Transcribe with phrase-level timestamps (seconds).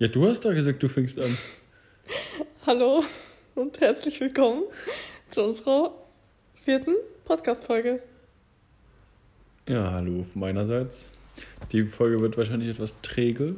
[0.00, 1.36] Ja, du hast da gesagt, du fängst an.
[2.66, 3.02] Hallo
[3.56, 4.62] und herzlich willkommen
[5.32, 5.92] zu unserer
[6.54, 6.94] vierten
[7.24, 8.00] Podcast-Folge.
[9.68, 11.10] Ja, hallo meinerseits.
[11.72, 13.56] Die Folge wird wahrscheinlich etwas träge,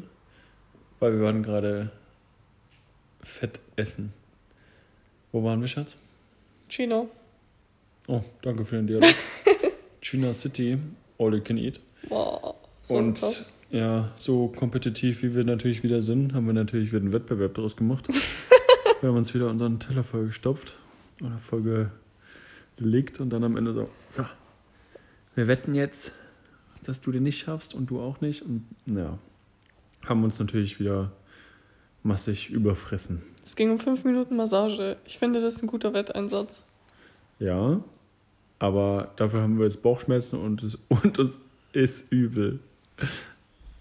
[0.99, 1.91] weil wir waren gerade
[3.23, 4.15] fett essen.
[5.33, 5.99] Wo waren wir, Schatz?
[6.71, 7.11] Chino.
[8.09, 9.15] Oh, danke für den Dialog.
[10.01, 10.79] China City,
[11.19, 11.81] all you can eat.
[12.09, 13.53] Boah, so Und krass.
[13.71, 17.77] Ja, so kompetitiv wie wir natürlich wieder sind, haben wir natürlich wieder einen Wettbewerb daraus
[17.77, 18.09] gemacht.
[19.01, 20.77] wir haben uns wieder unseren Teller vollgestopft
[21.21, 24.27] oder vollgelegt und dann am Ende so, so,
[25.35, 26.13] wir wetten jetzt,
[26.85, 28.43] dass du den nicht schaffst und du auch nicht.
[28.43, 29.19] Und ja,
[30.05, 31.13] haben uns natürlich wieder
[32.03, 33.23] massig überfressen.
[33.45, 34.97] Es ging um fünf Minuten Massage.
[35.07, 36.65] Ich finde, das ist ein guter Wetteinsatz.
[37.39, 37.83] Ja,
[38.59, 41.41] aber dafür haben wir jetzt Bauchschmerzen und es, und es
[41.73, 42.61] ist übel.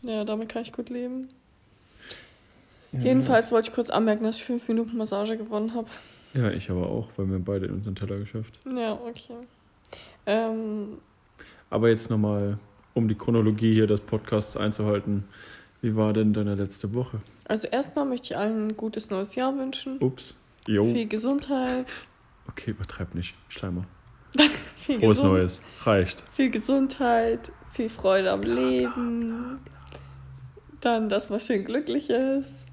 [0.02, 1.30] Ja, damit kann ich gut leben.
[2.92, 5.88] Jedenfalls wollte ich kurz anmerken, dass ich fünf Minuten Massage gewonnen habe.
[6.34, 8.60] Ja, ich aber auch, weil wir beide unseren Teller geschafft.
[8.66, 9.36] Ja, okay.
[10.26, 10.98] Ähm,
[11.70, 12.58] Aber jetzt nochmal,
[12.94, 15.26] um die Chronologie hier des Podcasts einzuhalten.
[15.82, 17.22] Wie war denn deine letzte Woche?
[17.46, 19.98] also erstmal möchte ich allen ein gutes neues Jahr wünschen.
[20.02, 20.36] Ups.
[20.68, 20.84] Jo.
[20.94, 21.88] Viel Gesundheit.
[22.48, 23.36] Okay, übertreib nicht.
[23.48, 23.86] Schleimer.
[24.76, 25.62] Viel Frohes Gesund- Neues.
[25.84, 26.24] Reicht.
[26.32, 29.60] Viel Gesundheit, viel Freude am Leben.
[30.82, 32.66] Dann, dass man schön glücklich ist.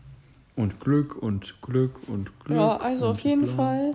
[0.54, 2.56] Und Glück und Glück und Glück.
[2.56, 3.94] Ja, also auf jeden bla Fall.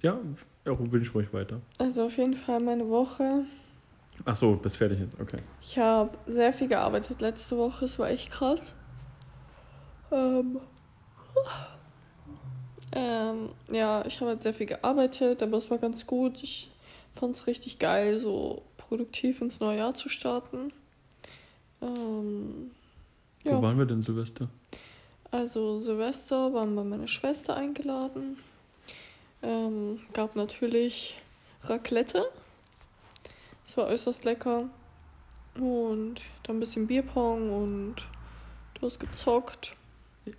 [0.00, 0.18] Ja,
[0.64, 1.60] ja wünsch ruhig weiter.
[1.78, 3.44] Also auf jeden Fall meine Woche.
[4.24, 5.18] Ach so, bist fertig jetzt.
[5.20, 5.38] Okay.
[5.60, 7.84] Ich habe sehr viel gearbeitet letzte Woche.
[7.84, 8.74] Es war echt krass.
[10.10, 10.60] Ähm,
[12.92, 16.42] ähm, ja, ich habe halt sehr viel gearbeitet, aber es war ganz gut.
[16.42, 16.70] Ich
[17.14, 20.72] fand es richtig geil, so produktiv ins neue Jahr zu starten.
[21.82, 22.70] Ähm,
[23.44, 23.56] ja.
[23.56, 24.48] Wo waren wir denn, Silvester?
[25.30, 28.36] Also Silvester waren bei meiner Schwester eingeladen.
[29.42, 31.16] Ähm, gab natürlich
[31.64, 32.24] Raclette.
[33.66, 34.68] Es war äußerst lecker.
[35.54, 36.14] Und
[36.44, 37.96] dann ein bisschen Bierpong und
[38.74, 39.74] du hast gezockt.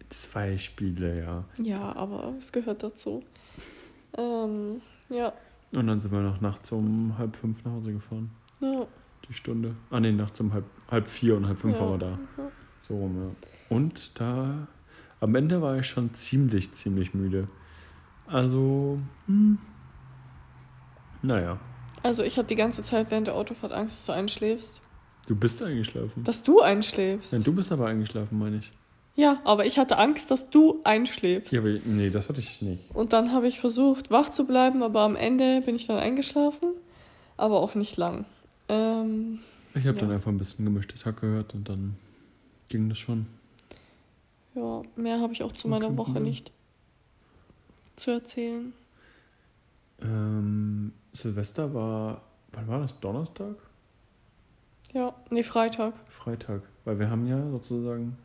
[0.10, 1.44] Zwei Spiele, ja.
[1.58, 3.24] Ja, aber es gehört dazu.
[4.18, 5.34] Ähm, ja,
[5.76, 8.32] Und dann sind wir noch nachts um halb fünf nach Hause gefahren.
[8.62, 8.86] ja.
[9.30, 9.74] Die Stunde.
[9.90, 11.82] Ah nee, nachts um halb, halb vier und halb fünf ja.
[11.82, 12.20] waren wir da.
[12.82, 13.76] So rum, ja.
[13.76, 14.68] Und da,
[15.20, 17.48] am Ende war ich schon ziemlich, ziemlich müde.
[18.28, 19.58] Also, hm,
[21.22, 21.60] naja,
[22.04, 24.82] Also ich hatte die ganze Zeit während der Autofahrt Angst, dass du einschläfst.
[25.28, 26.24] du bist eingeschlafen.
[26.24, 27.34] Dass du einschläfst.
[27.34, 28.72] Ja, du bist aber eingeschlafen, meine ich.
[29.16, 31.54] Ja, aber ich hatte Angst, dass du einschläfst.
[31.54, 32.84] Ja, aber nee, das hatte ich nicht.
[32.94, 36.74] Und dann habe ich versucht, wach zu bleiben, aber am Ende bin ich dann eingeschlafen.
[37.38, 38.26] Aber auch nicht lang.
[38.70, 39.40] Ähm,
[39.76, 40.02] Ich habe Ja.
[40.06, 41.96] dann einfach ein bisschen gemischtes Hack gehört und dann
[42.68, 43.28] ging das schon.
[44.56, 46.52] ja, mehr habe ich auch zu meiner Okay, Woche nicht
[47.96, 48.74] zu erzählen.
[50.02, 53.00] Ähm, Silvester war, wann war das?
[53.00, 53.56] Donnerstag?
[54.94, 55.94] Ja, nee, Freitag.
[56.08, 56.62] Freitag.
[56.86, 58.18] Weil wir haben ja sozusagen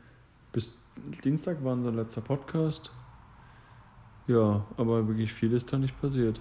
[0.53, 0.77] bis
[1.25, 2.91] Dienstag war unser letzter Podcast.
[4.27, 6.41] Ja, aber wirklich viel ist da nicht passiert.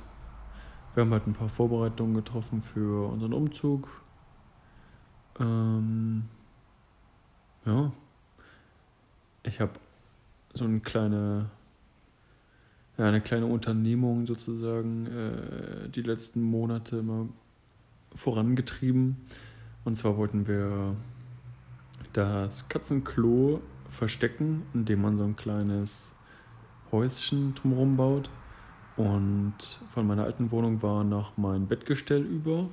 [0.96, 3.88] Wir haben halt ein paar Vorbereitungen getroffen für unseren Umzug.
[5.40, 6.24] Ähm,
[7.66, 7.92] ja.
[9.44, 9.74] Ich habe
[10.54, 11.50] so eine kleine,
[12.98, 17.28] ja, eine kleine Unternehmung sozusagen äh, die letzten Monate immer
[18.14, 19.18] vorangetrieben.
[19.86, 20.96] Und zwar wollten wir
[22.14, 26.12] das Katzenklo verstecken, indem man so ein kleines
[26.92, 28.30] Häuschen drumherum baut.
[28.98, 29.56] Und
[29.94, 32.68] von meiner alten Wohnung war noch mein Bettgestell über.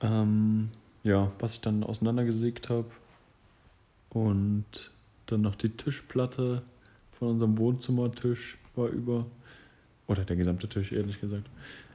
[0.00, 0.70] Ähm,
[1.02, 2.86] ja, was ich dann auseinandergesägt habe.
[4.10, 4.90] Und
[5.26, 6.62] dann noch die Tischplatte
[7.18, 9.26] von unserem Wohnzimmertisch war über.
[10.06, 11.48] Oder der gesamte Tisch, ehrlich gesagt.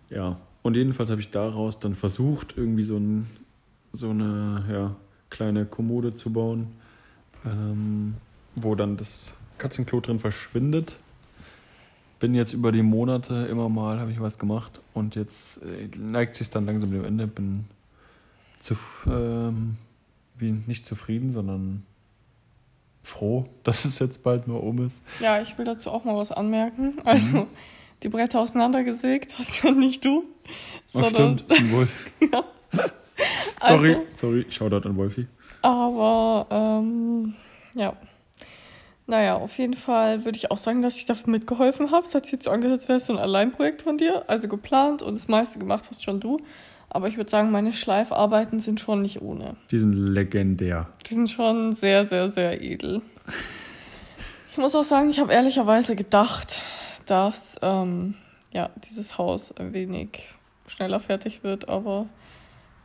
[0.10, 3.28] Ja, und jedenfalls habe ich daraus dann versucht, irgendwie so, ein,
[3.92, 4.96] so eine ja,
[5.30, 6.68] kleine Kommode zu bauen,
[7.46, 8.16] ähm,
[8.56, 10.98] wo dann das Katzenklo drin verschwindet.
[12.20, 16.36] Bin jetzt über die Monate immer mal, habe ich was gemacht und jetzt äh, neigt
[16.36, 17.28] sich dann langsam dem Ende.
[17.28, 17.66] Bin
[18.64, 18.76] zu,
[19.08, 19.78] ähm,
[20.38, 21.86] wie nicht zufrieden, sondern
[23.04, 25.02] froh, dass es jetzt bald mal um ist.
[25.20, 26.96] Ja, ich will dazu auch mal was anmerken.
[27.06, 27.48] Also, Mhm.
[28.04, 30.24] die Bretter auseinandergesägt hast ja nicht du.
[30.96, 32.06] Ach stimmt, ein Wolf.
[32.32, 32.44] Ja.
[33.62, 35.28] Sorry, Also, sorry, Shoutout an Wolfi.
[35.62, 37.36] aber, ähm,
[37.76, 37.94] ja.
[39.06, 42.06] Naja, auf jeden Fall würde ich auch sagen, dass ich dafür mitgeholfen habe.
[42.08, 44.24] Es hat sich jetzt so angehört, als wäre es so ein Alleinprojekt von dir.
[44.28, 46.40] Also geplant und das meiste gemacht hast schon du.
[46.94, 49.56] Aber ich würde sagen, meine Schleifarbeiten sind schon nicht ohne.
[49.72, 50.88] Die sind legendär.
[51.10, 53.02] Die sind schon sehr, sehr, sehr edel.
[54.52, 56.62] Ich muss auch sagen, ich habe ehrlicherweise gedacht,
[57.08, 58.14] dass ähm,
[58.54, 60.30] ja, dieses Haus ein wenig
[60.68, 62.06] schneller fertig wird, aber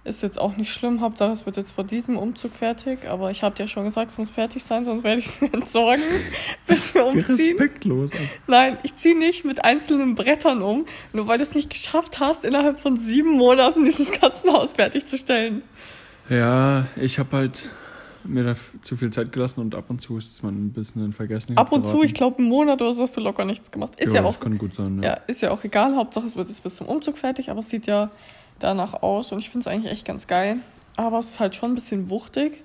[0.09, 1.01] ist jetzt auch nicht schlimm.
[1.01, 3.07] Hauptsache, es wird jetzt vor diesem Umzug fertig.
[3.07, 6.03] Aber ich habe dir schon gesagt, es muss fertig sein, sonst werde ich es entsorgen,
[6.67, 7.59] bis wir umziehen.
[7.59, 8.11] Respektlos.
[8.47, 12.45] Nein, ich ziehe nicht mit einzelnen Brettern um, nur weil du es nicht geschafft hast,
[12.45, 15.63] innerhalb von sieben Monaten dieses Katzenhaus fertigzustellen.
[16.29, 17.71] Ja, ich habe halt
[18.25, 21.13] mir da zu viel Zeit gelassen und ab und zu ist man ein bisschen in
[21.13, 21.57] Vergessen.
[21.57, 23.99] Ab und zu, ich glaube, einen Monat oder so hast du locker nichts gemacht.
[23.99, 24.39] Ist ja, ja auch.
[24.39, 25.03] kann gut sein.
[25.03, 25.11] Ja.
[25.11, 25.97] ja, ist ja auch egal.
[25.97, 28.11] Hauptsache, es wird jetzt bis zum Umzug fertig, aber es sieht ja
[28.59, 30.59] danach aus und ich finde es eigentlich echt ganz geil.
[30.97, 32.63] Aber es ist halt schon ein bisschen wuchtig.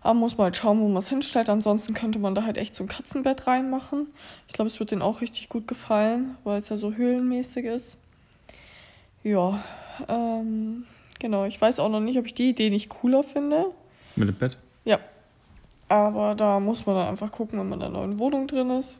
[0.00, 1.48] Aber muss mal halt schauen, wo man es hinstellt.
[1.48, 4.08] Ansonsten könnte man da halt echt so ein Katzenbett reinmachen.
[4.46, 7.96] Ich glaube, es wird denen auch richtig gut gefallen, weil es ja so höhlenmäßig ist.
[9.22, 9.64] Ja,
[10.06, 10.84] ähm,
[11.18, 11.46] genau.
[11.46, 13.66] Ich weiß auch noch nicht, ob ich die Idee nicht cooler finde.
[14.14, 14.58] Mit dem Bett?
[14.84, 14.98] Ja.
[15.88, 18.98] Aber da muss man dann einfach gucken, wenn man in der neuen Wohnung drin ist.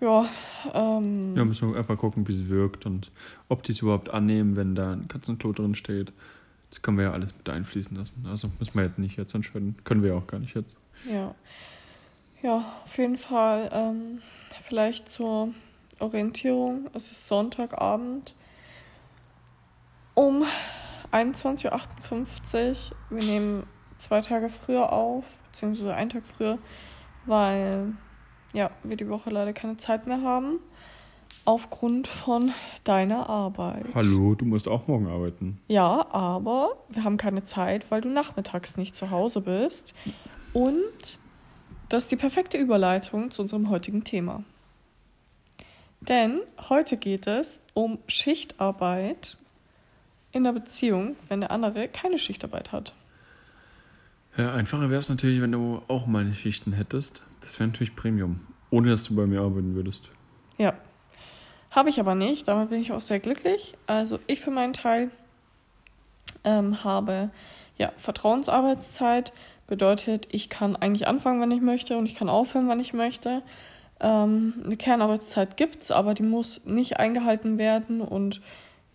[0.00, 0.28] Ja,
[0.74, 1.34] ähm.
[1.36, 3.10] Ja, müssen wir einfach gucken, wie sie wirkt und
[3.48, 6.12] ob die es überhaupt annehmen, wenn da ein Katzenklo drin steht.
[6.70, 8.26] Das können wir ja alles mit einfließen lassen.
[8.28, 9.76] Also müssen wir jetzt nicht jetzt entscheiden.
[9.84, 10.76] Können wir ja auch gar nicht jetzt.
[11.10, 11.34] Ja.
[12.42, 13.70] Ja, auf jeden Fall.
[13.72, 14.20] Ähm,
[14.62, 15.54] vielleicht zur
[15.98, 16.90] Orientierung.
[16.92, 18.34] Es ist Sonntagabend
[20.14, 20.44] um
[21.12, 22.76] 21.58 Uhr.
[23.10, 23.62] Wir nehmen
[23.96, 26.58] zwei Tage früher auf, beziehungsweise einen Tag früher,
[27.24, 27.94] weil
[28.56, 30.58] ja, wir die Woche leider keine Zeit mehr haben.
[31.44, 33.84] Aufgrund von deiner Arbeit.
[33.94, 35.60] Hallo, du musst auch morgen arbeiten.
[35.68, 39.94] Ja, aber wir haben keine Zeit, weil du nachmittags nicht zu Hause bist.
[40.52, 41.20] Und
[41.88, 44.42] das ist die perfekte Überleitung zu unserem heutigen Thema.
[46.00, 49.36] Denn heute geht es um Schichtarbeit
[50.32, 52.92] in der Beziehung, wenn der andere keine Schichtarbeit hat.
[54.36, 57.22] Ja, einfacher wäre es natürlich, wenn du auch meine Schichten hättest.
[57.46, 58.40] Das wäre natürlich Premium.
[58.70, 60.10] Ohne dass du bei mir arbeiten würdest.
[60.58, 60.74] Ja.
[61.70, 62.48] Habe ich aber nicht.
[62.48, 63.74] Damit bin ich auch sehr glücklich.
[63.86, 65.10] Also ich für meinen Teil
[66.42, 67.30] ähm, habe
[67.78, 69.32] ja Vertrauensarbeitszeit.
[69.68, 73.42] Bedeutet, ich kann eigentlich anfangen, wenn ich möchte und ich kann aufhören, wenn ich möchte.
[74.00, 78.40] Ähm, eine Kernarbeitszeit gibt es, aber die muss nicht eingehalten werden und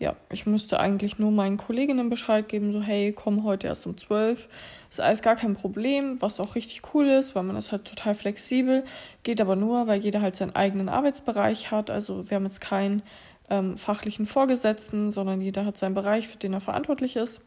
[0.02, 3.96] ja, ich müsste eigentlich nur meinen Kolleginnen Bescheid geben, so hey, komm heute erst um
[3.96, 4.50] 12.
[4.90, 8.16] Ist alles gar kein Problem, was auch richtig cool ist, weil man ist halt total
[8.16, 8.84] flexibel.
[9.22, 11.92] Geht aber nur, weil jeder halt seinen eigenen Arbeitsbereich hat.
[11.92, 13.04] Also wir haben jetzt keinen
[13.52, 17.42] ähm, fachlichen Vorgesetzten, sondern jeder hat seinen Bereich, für den er verantwortlich ist.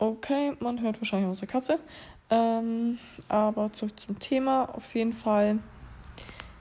[0.00, 1.78] Okay, man hört wahrscheinlich unsere Katze.
[2.28, 2.98] Ähm,
[3.28, 4.64] aber zurück zum Thema.
[4.74, 5.60] Auf jeden Fall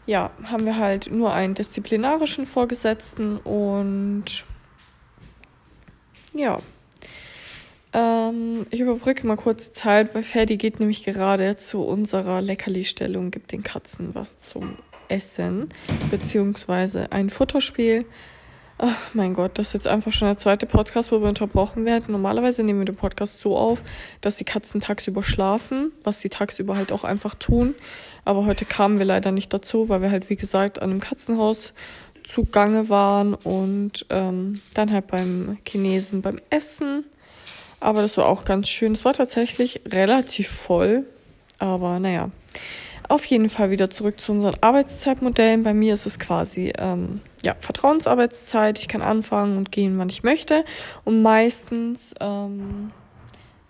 [0.05, 4.45] ja, haben wir halt nur einen disziplinarischen Vorgesetzten und
[6.33, 6.59] ja.
[7.93, 13.51] Ähm, ich überbrücke mal kurz Zeit, weil Ferdi geht nämlich gerade zu unserer Leckerli-Stellung, gibt
[13.51, 15.69] den Katzen was zum Essen,
[16.11, 18.05] beziehungsweise ein Futterspiel.
[18.77, 22.11] Ach, mein Gott, das ist jetzt einfach schon der zweite Podcast, wo wir unterbrochen werden.
[22.11, 23.81] Normalerweise nehmen wir den Podcast so auf,
[24.19, 27.75] dass die Katzen tagsüber schlafen, was sie tagsüber halt auch einfach tun.
[28.25, 31.73] Aber heute kamen wir leider nicht dazu, weil wir halt, wie gesagt, an einem Katzenhaus
[32.23, 37.05] zugange waren und ähm, dann halt beim Chinesen beim Essen.
[37.79, 38.93] Aber das war auch ganz schön.
[38.93, 41.05] Es war tatsächlich relativ voll.
[41.59, 42.31] Aber naja.
[43.07, 45.61] Auf jeden Fall wieder zurück zu unseren Arbeitszeitmodellen.
[45.61, 48.79] Bei mir ist es quasi ähm, ja, Vertrauensarbeitszeit.
[48.79, 50.65] Ich kann anfangen und gehen, wann ich möchte.
[51.03, 52.91] Und meistens ähm,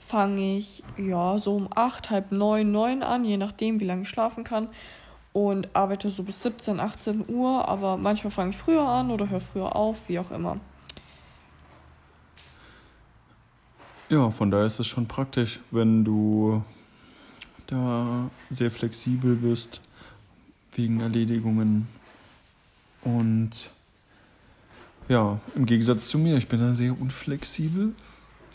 [0.05, 4.09] fange ich ja so um acht, halb neun, neun an, je nachdem, wie lange ich
[4.09, 4.69] schlafen kann.
[5.33, 7.67] Und arbeite so bis 17, 18 Uhr.
[7.67, 10.59] Aber manchmal fange ich früher an oder höre früher auf, wie auch immer.
[14.09, 16.63] Ja, von daher ist es schon praktisch, wenn du
[17.65, 19.81] da sehr flexibel bist
[20.73, 21.87] wegen Erledigungen.
[23.01, 23.51] Und
[25.09, 27.93] ja, im Gegensatz zu mir, ich bin da sehr unflexibel.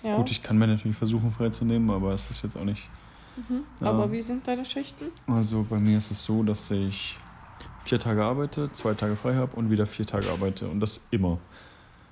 [0.02, 0.16] Ja.
[0.16, 2.88] Gut, ich kann mir natürlich versuchen freizunehmen, aber es ist jetzt auch nicht.
[3.37, 3.64] Mhm.
[3.80, 4.12] Aber ja.
[4.12, 5.07] wie sind deine Schichten?
[5.26, 7.19] Also bei mir ist es so, dass ich
[7.85, 10.69] vier Tage arbeite, zwei Tage frei habe und wieder vier Tage arbeite.
[10.69, 11.38] Und das immer.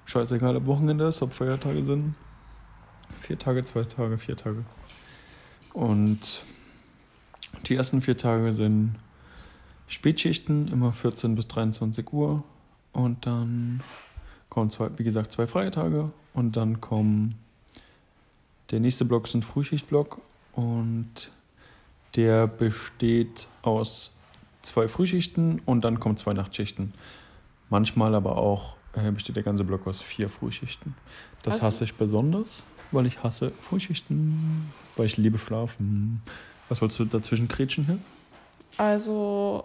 [0.05, 2.15] Scheißegal, ob Wochenende ist, ob Feiertage sind.
[3.21, 4.65] Vier Tage, zwei Tage, vier Tage.
[5.73, 6.43] Und
[7.67, 8.97] die ersten vier Tage sind
[9.87, 12.43] Spätschichten, immer 14 bis 23 Uhr.
[12.93, 13.83] Und dann
[14.49, 16.13] kommen, zwei, wie gesagt, zwei freie Tage.
[16.33, 17.35] Und dann kommen
[18.71, 20.21] der nächste Block ist ein Frühschichtblock
[20.53, 21.31] und
[22.17, 24.13] der besteht aus
[24.63, 26.95] zwei Frühschichten und dann kommen zwei Nachtschichten.
[27.71, 30.95] Manchmal aber auch äh, besteht der ganze Block aus vier Frühschichten.
[31.43, 36.23] Das Also- hasse ich besonders, weil ich hasse Frühschichten, weil ich liebe Schlafen.
[36.69, 37.99] Was wolltest du dazwischen kretschen hier?
[38.77, 39.65] Also,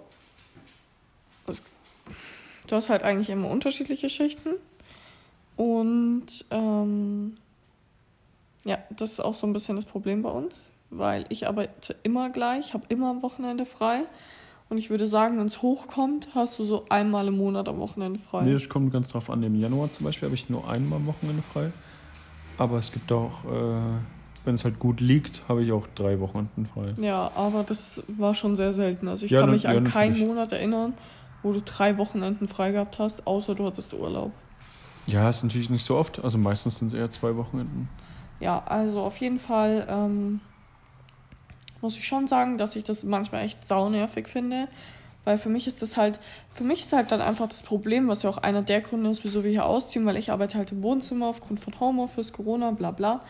[1.47, 1.63] es,
[2.67, 4.51] du hast halt eigentlich immer unterschiedliche Schichten.
[5.55, 7.35] Und ähm,
[8.65, 12.29] ja, das ist auch so ein bisschen das Problem bei uns, weil ich arbeite immer
[12.29, 14.03] gleich, habe immer am Wochenende frei.
[14.69, 18.19] Und ich würde sagen, wenn es hochkommt, hast du so einmal im Monat am Wochenende
[18.19, 18.43] frei.
[18.43, 19.43] Nee, das kommt ganz drauf an.
[19.43, 21.71] Im Januar zum Beispiel habe ich nur einmal am Wochenende frei.
[22.57, 23.49] Aber es gibt auch, äh,
[24.45, 26.93] wenn es halt gut liegt, habe ich auch drei Wochenenden frei.
[26.97, 29.07] Ja, aber das war schon sehr selten.
[29.07, 30.27] Also ich Ja, kann mich an ja, keinen natürlich.
[30.27, 30.93] Monat erinnern,
[31.43, 34.31] wo du drei Wochenenden frei gehabt hast, außer du hattest Urlaub.
[35.05, 36.23] Ja, ist natürlich nicht so oft.
[36.23, 37.89] Also meistens sind es eher zwei Wochenenden.
[38.43, 40.41] Ja, also auf jeden Fall ähm,
[41.79, 44.67] muss ich schon sagen, dass ich das manchmal echt saunervig finde.
[45.23, 46.19] Weil für mich ist das halt,
[46.49, 49.23] für mich ist halt dann einfach das Problem, was ja auch einer der Gründe ist,
[49.23, 52.91] wieso wir hier ausziehen, weil ich arbeite halt im Wohnzimmer aufgrund von Homeoffice, Corona, bla
[52.91, 53.21] bla.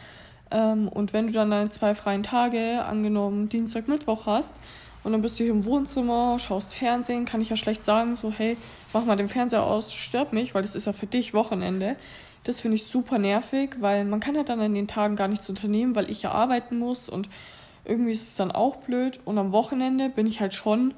[0.50, 4.56] Ähm, und wenn du dann deine zwei freien Tage, angenommen Dienstag, Mittwoch hast,
[5.04, 8.34] und dann bist du hier im Wohnzimmer, schaust Fernsehen, kann ich ja schlecht sagen, so,
[8.36, 8.58] hey,
[8.94, 11.98] mach mal den Fernseher aus, stört mich, weil das ist ja für dich Wochenende.
[12.44, 15.48] Das finde ich super nervig, weil man kann halt dann an den Tagen gar nichts
[15.50, 17.30] unternehmen, weil ich ja arbeiten muss und
[17.86, 19.20] irgendwie ist es dann auch blöd.
[19.26, 20.94] Und am Wochenende bin ich halt schon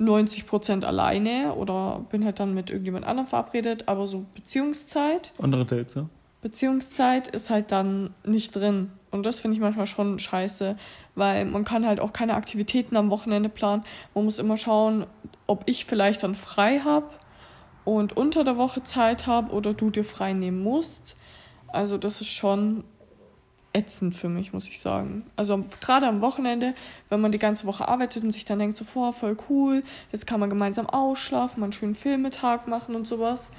[0.00, 5.94] 90% alleine oder bin halt dann mit irgendjemand anderem verabredet, aber so Beziehungszeit, Andere Dates,
[5.94, 6.06] ja?
[6.40, 8.92] Beziehungszeit ist halt dann nicht drin.
[9.10, 10.76] Und das finde ich manchmal schon scheiße,
[11.14, 13.82] weil man kann halt auch keine Aktivitäten am Wochenende planen.
[14.14, 15.06] Man muss immer schauen,
[15.46, 17.06] ob ich vielleicht dann frei habe
[17.96, 21.16] und unter der Woche Zeit habe oder du dir frei nehmen musst.
[21.68, 22.84] Also das ist schon
[23.72, 25.24] ätzend für mich, muss ich sagen.
[25.36, 26.74] Also gerade am Wochenende,
[27.08, 30.26] wenn man die ganze Woche arbeitet und sich dann denkt, so, boah, voll cool, jetzt
[30.26, 33.50] kann man gemeinsam ausschlafen, mal einen schönen Filmetag machen und sowas.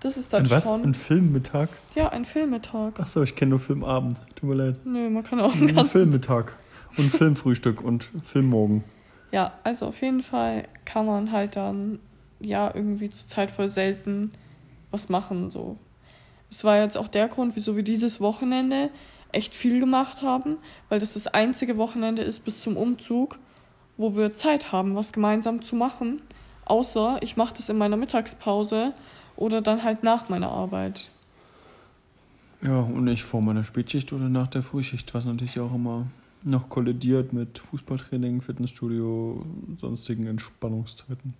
[0.00, 0.64] Das ist dann Ein was?
[0.64, 0.82] schon...
[0.82, 1.68] Ein Filmmittag?
[1.94, 2.98] Ja, ein Filmmittag.
[2.98, 4.22] Achso, ich kenne nur Filmabend.
[4.36, 4.80] Tut mir leid.
[4.84, 5.92] Nö, man kann auch einen Ein ganzen...
[5.92, 6.52] Filmmittag.
[6.96, 8.84] Und Filmfrühstück und Filmmorgen.
[9.32, 12.00] Ja, also auf jeden Fall kann man halt dann,
[12.40, 14.32] ja, irgendwie zur Zeit voll selten
[14.90, 15.76] was machen, so.
[16.50, 18.90] Es war jetzt auch der Grund, wieso wir dieses Wochenende
[19.32, 20.56] echt viel gemacht haben,
[20.88, 23.38] weil das das einzige Wochenende ist bis zum Umzug,
[23.96, 26.22] wo wir Zeit haben, was gemeinsam zu machen.
[26.64, 28.94] Außer ich mache das in meiner Mittagspause
[29.36, 31.08] oder dann halt nach meiner Arbeit.
[32.62, 36.06] Ja, und nicht vor meiner Spätschicht oder nach der Frühschicht, was natürlich auch immer
[36.42, 39.44] noch kollidiert mit Fußballtraining, Fitnessstudio,
[39.78, 41.34] sonstigen Entspannungszeiten.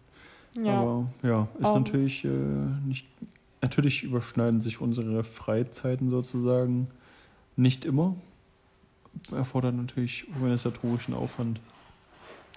[0.57, 3.07] Ja, Aber ja, ist Aber- natürlich äh, nicht.
[3.63, 6.89] Natürlich überschneiden sich unsere Freizeiten sozusagen
[7.57, 8.15] nicht immer.
[9.33, 11.61] Erfordert natürlich organisatorischen Aufwand.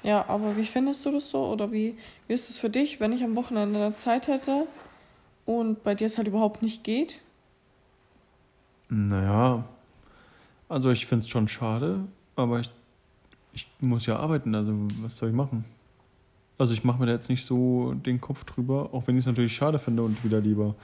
[0.03, 1.45] ja, aber wie findest du das so?
[1.47, 1.97] Oder wie,
[2.27, 4.65] wie ist es für dich, wenn ich am Wochenende Zeit hätte
[5.45, 7.19] und bei dir es halt überhaupt nicht geht?
[8.89, 9.63] Naja,
[10.69, 12.01] also ich finde es schon schade,
[12.35, 12.69] aber ich,
[13.53, 15.65] ich muss ja arbeiten, also was soll ich machen?
[16.57, 19.25] Also ich mache mir da jetzt nicht so den Kopf drüber, auch wenn ich es
[19.25, 20.75] natürlich schade finde und wieder lieber,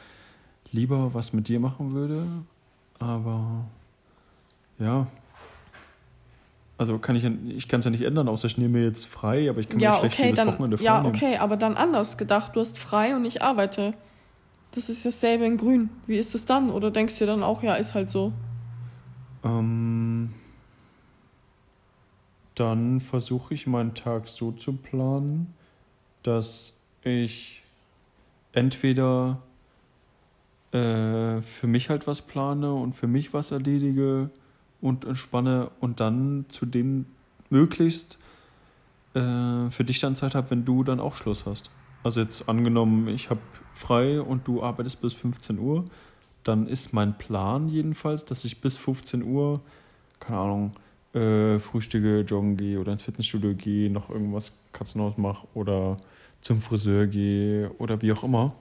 [0.72, 2.26] lieber was mit dir machen würde.
[3.00, 3.66] Aber
[4.80, 5.08] ja.
[6.78, 7.24] Also kann ich
[7.56, 9.78] ich kann es ja nicht ändern, außer ich nehme mir jetzt frei, aber ich kann
[9.78, 11.16] mir Ja, schlecht okay, jedes dann, Wochenende frei ja, nehmen.
[11.16, 12.56] okay, aber dann anders gedacht.
[12.56, 13.94] Du hast frei und ich arbeite.
[14.72, 15.90] Das ist dasselbe in grün.
[16.08, 16.70] Wie ist es dann?
[16.70, 18.34] Oder denkst du dir dann auch, ja, ist halt so?
[19.44, 20.32] Ähm,
[22.56, 25.54] dann versuche ich meinen Tag so zu planen,
[26.24, 26.74] dass
[27.04, 27.64] ich
[28.54, 29.40] entweder
[30.72, 34.30] äh, für mich halt was plane und für mich was erledige
[34.82, 37.06] und entspanne und dann zu dem
[37.50, 38.20] möglichst
[39.14, 41.72] äh, für dich dann Zeit habe, wenn du dann auch Schluss hast.
[42.04, 43.42] Also jetzt angenommen, ich habe
[43.74, 45.86] frei und du arbeitest bis 15 Uhr,
[46.44, 49.62] dann ist mein Plan jedenfalls, dass ich bis 15 Uhr,
[50.20, 50.72] keine Ahnung,
[51.14, 55.98] äh, frühstücke, joggen gehe oder ins Fitnessstudio gehe, noch irgendwas Katzenhaus mache oder
[56.42, 58.56] zum Friseur gehe oder wie auch immer.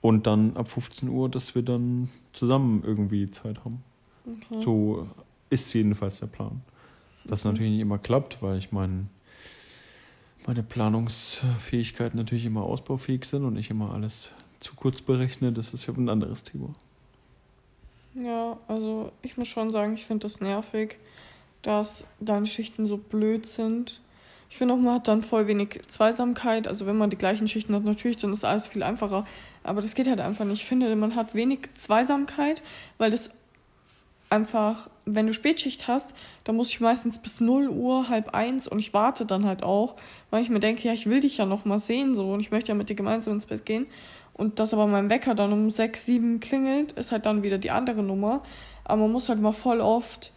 [0.00, 3.82] Und dann ab 15 Uhr, dass wir dann zusammen irgendwie Zeit haben.
[4.26, 4.60] Okay.
[4.62, 5.08] So
[5.50, 6.60] ist jedenfalls der Plan.
[7.24, 7.50] Das Mhm.
[7.50, 9.08] natürlich nicht immer klappt, weil ich mein,
[10.46, 14.30] meine Planungsfähigkeiten natürlich immer ausbaufähig sind und nicht immer alles
[14.60, 15.52] zu kurz berechne.
[15.52, 16.68] Das ist ja ein anderes Thema.
[18.14, 20.96] Ja, also ich muss schon sagen, ich finde das nervig,
[21.62, 24.00] dass deine Schichten so blöd sind.
[24.50, 26.68] Ich finde auch, man hat dann voll wenig Zweisamkeit.
[26.68, 29.26] Also wenn man die gleichen Schichten hat, natürlich, dann ist alles viel einfacher.
[29.62, 30.62] Aber das geht halt einfach nicht.
[30.62, 32.62] Ich finde, man hat wenig Zweisamkeit,
[32.96, 33.30] weil das
[34.30, 38.78] einfach, wenn du Spätschicht hast, dann muss ich meistens bis 0 Uhr, halb eins und
[38.78, 39.96] ich warte dann halt auch,
[40.30, 42.50] weil ich mir denke, ja, ich will dich ja noch mal sehen so und ich
[42.50, 43.86] möchte ja mit dir gemeinsam ins Bett gehen.
[44.38, 47.70] und dass aber mein Wecker dann um 6, 7 klingelt, ist halt dann wieder die
[47.70, 48.42] andere Nummer.
[48.84, 50.32] Aber man muss halt mal voll oft,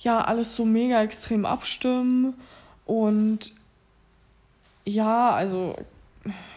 [0.00, 2.34] ja, alles so mega extrem abstimmen
[2.86, 3.52] und
[4.84, 5.76] ja, also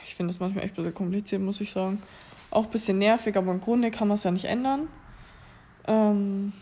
[0.04, 2.02] ich finde das manchmal echt ein bisschen kompliziert, muss ich sagen.
[2.50, 4.88] Auch ein bisschen nervig, aber im Grunde kann man es ja nicht ändern.
[5.88, 6.54] Ähm,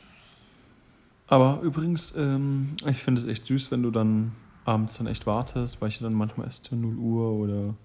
[1.27, 4.31] aber übrigens, ähm, ich finde es echt süß, wenn du dann
[4.65, 7.75] abends dann echt wartest, weil ich dann manchmal erst zu 0 Uhr oder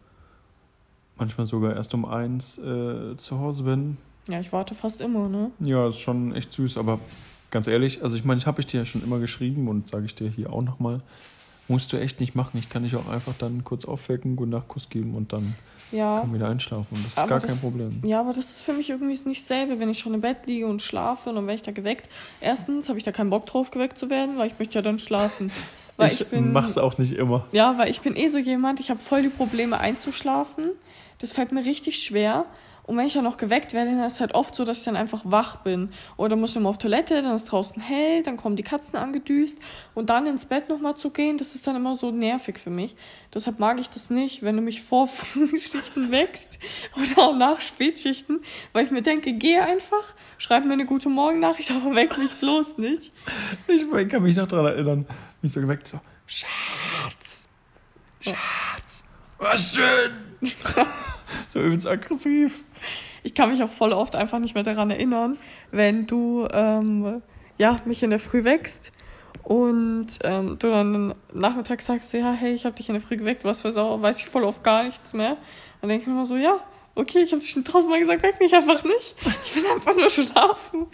[1.16, 3.96] manchmal sogar erst um 1 äh, zu Hause bin.
[4.28, 5.50] Ja, ich warte fast immer, ne?
[5.60, 6.98] Ja, ist schon echt süß, aber
[7.54, 10.04] ganz ehrlich, also ich meine, ich habe ich dir ja schon immer geschrieben und sage
[10.06, 11.00] ich dir hier auch nochmal,
[11.68, 12.58] musst du echt nicht machen.
[12.58, 15.54] Ich kann dich auch einfach dann kurz aufwecken, guten Nachtkuss geben und dann
[15.92, 16.20] ja.
[16.20, 16.98] kann wieder einschlafen.
[17.04, 18.02] Das ist aber gar das, kein Problem.
[18.04, 20.66] Ja, aber das ist für mich irgendwie nicht dasselbe, wenn ich schon im Bett liege
[20.66, 22.10] und schlafe und dann werde ich da geweckt.
[22.40, 24.98] Erstens habe ich da keinen Bock drauf, geweckt zu werden, weil ich möchte ja dann
[24.98, 25.50] schlafen.
[25.96, 27.46] Weil ich, ich bin, mach's auch nicht immer.
[27.52, 30.70] Ja, weil ich bin eh so jemand, ich habe voll die Probleme einzuschlafen.
[31.18, 32.46] Das fällt mir richtig schwer.
[32.86, 34.84] Und wenn ich dann noch geweckt werde, dann ist es halt oft so, dass ich
[34.84, 35.90] dann einfach wach bin.
[36.18, 39.58] Oder muss ich mal auf Toilette, dann ist draußen hell, dann kommen die Katzen angedüst.
[39.94, 42.94] Und dann ins Bett nochmal zu gehen, das ist dann immer so nervig für mich.
[43.32, 46.58] Deshalb mag ich das nicht, wenn du mich vor Frühschichten wächst
[46.96, 48.40] oder auch nach Spätschichten,
[48.74, 52.76] weil ich mir denke, geh einfach, schreib mir eine gute Morgennachricht, aber weck mich bloß
[52.78, 53.12] nicht.
[53.66, 55.06] Ich kann mich noch daran erinnern,
[55.40, 57.48] mich so geweckt, so, Schatz,
[58.20, 59.04] Schatz,
[59.38, 60.52] was denn?
[61.48, 62.63] so übelst aggressiv.
[63.24, 65.36] Ich kann mich auch voll oft einfach nicht mehr daran erinnern,
[65.72, 67.22] wenn du ähm,
[67.58, 68.92] ja, mich in der Früh wächst
[69.42, 73.44] und ähm, du dann nachmittags sagst, ja, hey, ich habe dich in der Früh geweckt,
[73.44, 75.36] was für Sau, weiß ich voll oft gar nichts mehr.
[75.80, 76.60] Dann denke ich mir immer so, ja,
[76.94, 79.14] okay, ich habe dich schon tausendmal gesagt, weck mich einfach nicht.
[79.44, 80.86] Ich will einfach nur schlafen.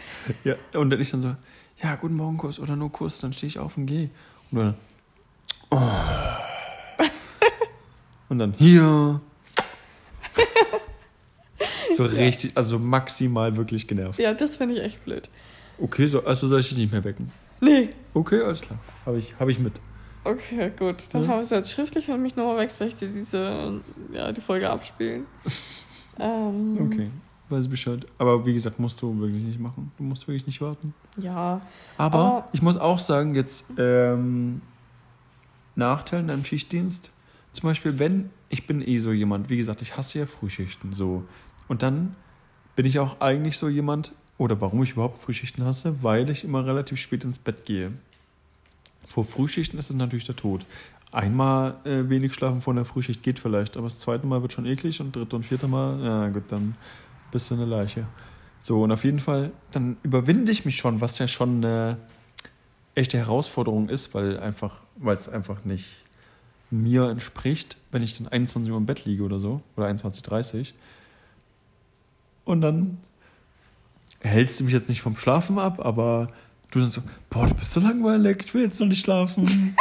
[0.45, 1.35] Ja, und dann ich dann so,
[1.83, 4.11] ja, guten Morgen, Kurs oder nur Kurs, dann stehe ich auf und gehe.
[4.51, 4.75] Und dann,
[5.71, 5.79] oh.
[8.29, 9.21] und dann hier,
[12.09, 14.19] so richtig, also maximal wirklich genervt.
[14.19, 15.29] Ja, das finde ich echt blöd.
[15.79, 17.31] Okay, so, also soll ich dich nicht mehr wecken?
[17.61, 17.91] Nee.
[18.15, 18.79] Okay, alles klar.
[19.05, 19.81] Habe ich, hab ich mit.
[20.25, 21.13] Okay, gut.
[21.13, 21.29] Dann ja.
[21.29, 23.81] haben wir es jetzt schriftlich und mich nochmal wächst, weil ich dir diese,
[24.13, 25.27] ja, die Folge abspielen.
[26.19, 27.11] ähm, okay,
[27.49, 28.07] weiß Bescheid.
[28.19, 29.93] Aber wie gesagt, musst du wirklich nicht machen.
[29.97, 30.95] Du musst wirklich nicht warten.
[31.17, 31.61] Ja.
[31.97, 34.63] Aber, aber ich muss auch sagen, jetzt ähm,
[35.75, 37.11] Nachteil in deinem Schichtdienst.
[37.53, 41.25] Zum Beispiel, wenn ich bin eh so jemand, wie gesagt, ich hasse ja Frühschichten so.
[41.71, 42.17] Und dann
[42.75, 46.67] bin ich auch eigentlich so jemand, oder warum ich überhaupt Frühschichten hasse, weil ich immer
[46.67, 47.93] relativ spät ins Bett gehe.
[49.07, 50.67] Vor Frühschichten ist es natürlich der Tod.
[51.13, 54.67] Einmal äh, wenig schlafen vor einer Frühschicht geht vielleicht, aber das zweite Mal wird schon
[54.67, 56.75] eklig und dritte und vierte Mal, ja gut, dann
[57.31, 58.05] bist du eine Leiche.
[58.61, 61.99] So, und auf jeden Fall, dann überwinde ich mich schon, was ja schon eine
[62.97, 66.03] echte Herausforderung ist, weil einfach, weil es einfach nicht
[66.73, 70.67] mir entspricht, wenn ich dann 21 Uhr im Bett liege oder so, oder 21.30 Uhr.
[72.51, 72.99] Und dann
[74.21, 76.29] hältst du mich jetzt nicht vom Schlafen ab, aber
[76.71, 79.47] du dann so, boah, du bist so langweilig, ich will jetzt noch nicht schlafen.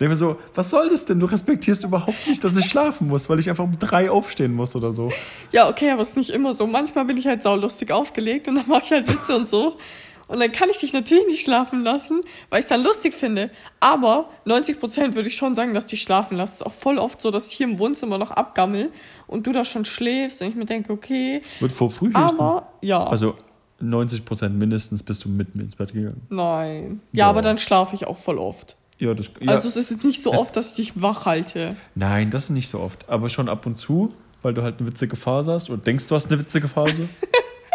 [0.00, 1.20] Denke mir so, was soll das denn?
[1.20, 4.74] Du respektierst überhaupt nicht, dass ich schlafen muss, weil ich einfach um drei aufstehen muss
[4.74, 5.12] oder so.
[5.52, 6.66] Ja, okay, aber es ist nicht immer so.
[6.66, 9.78] Manchmal bin ich halt saulustig aufgelegt und dann mache ich halt Witze und so.
[10.28, 13.50] Und dann kann ich dich natürlich nicht schlafen lassen, weil ich es dann lustig finde.
[13.80, 16.52] Aber 90 Prozent würde ich schon sagen, dass ich schlafen lasse.
[16.54, 18.90] Es ist auch voll oft so, dass ich hier im Wohnzimmer noch abgammel
[19.26, 21.42] und du da schon schläfst und ich mir denke, okay.
[21.60, 22.22] Wird vor Frühschichten?
[22.22, 23.04] Aber, ja.
[23.04, 23.36] Also
[23.80, 26.22] 90 Prozent mindestens bist du mit mir ins Bett gegangen.
[26.30, 27.00] Nein.
[27.12, 27.28] Ja, ja.
[27.28, 28.76] aber dann schlafe ich auch voll oft.
[28.98, 29.50] Ja, das, ja.
[29.50, 31.76] Also es ist jetzt nicht so oft, dass ich dich wach halte.
[31.96, 33.08] Nein, das ist nicht so oft.
[33.08, 36.14] Aber schon ab und zu, weil du halt eine witzige Phase hast oder denkst, du
[36.14, 37.08] hast eine witzige Phase.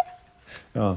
[0.74, 0.96] ja.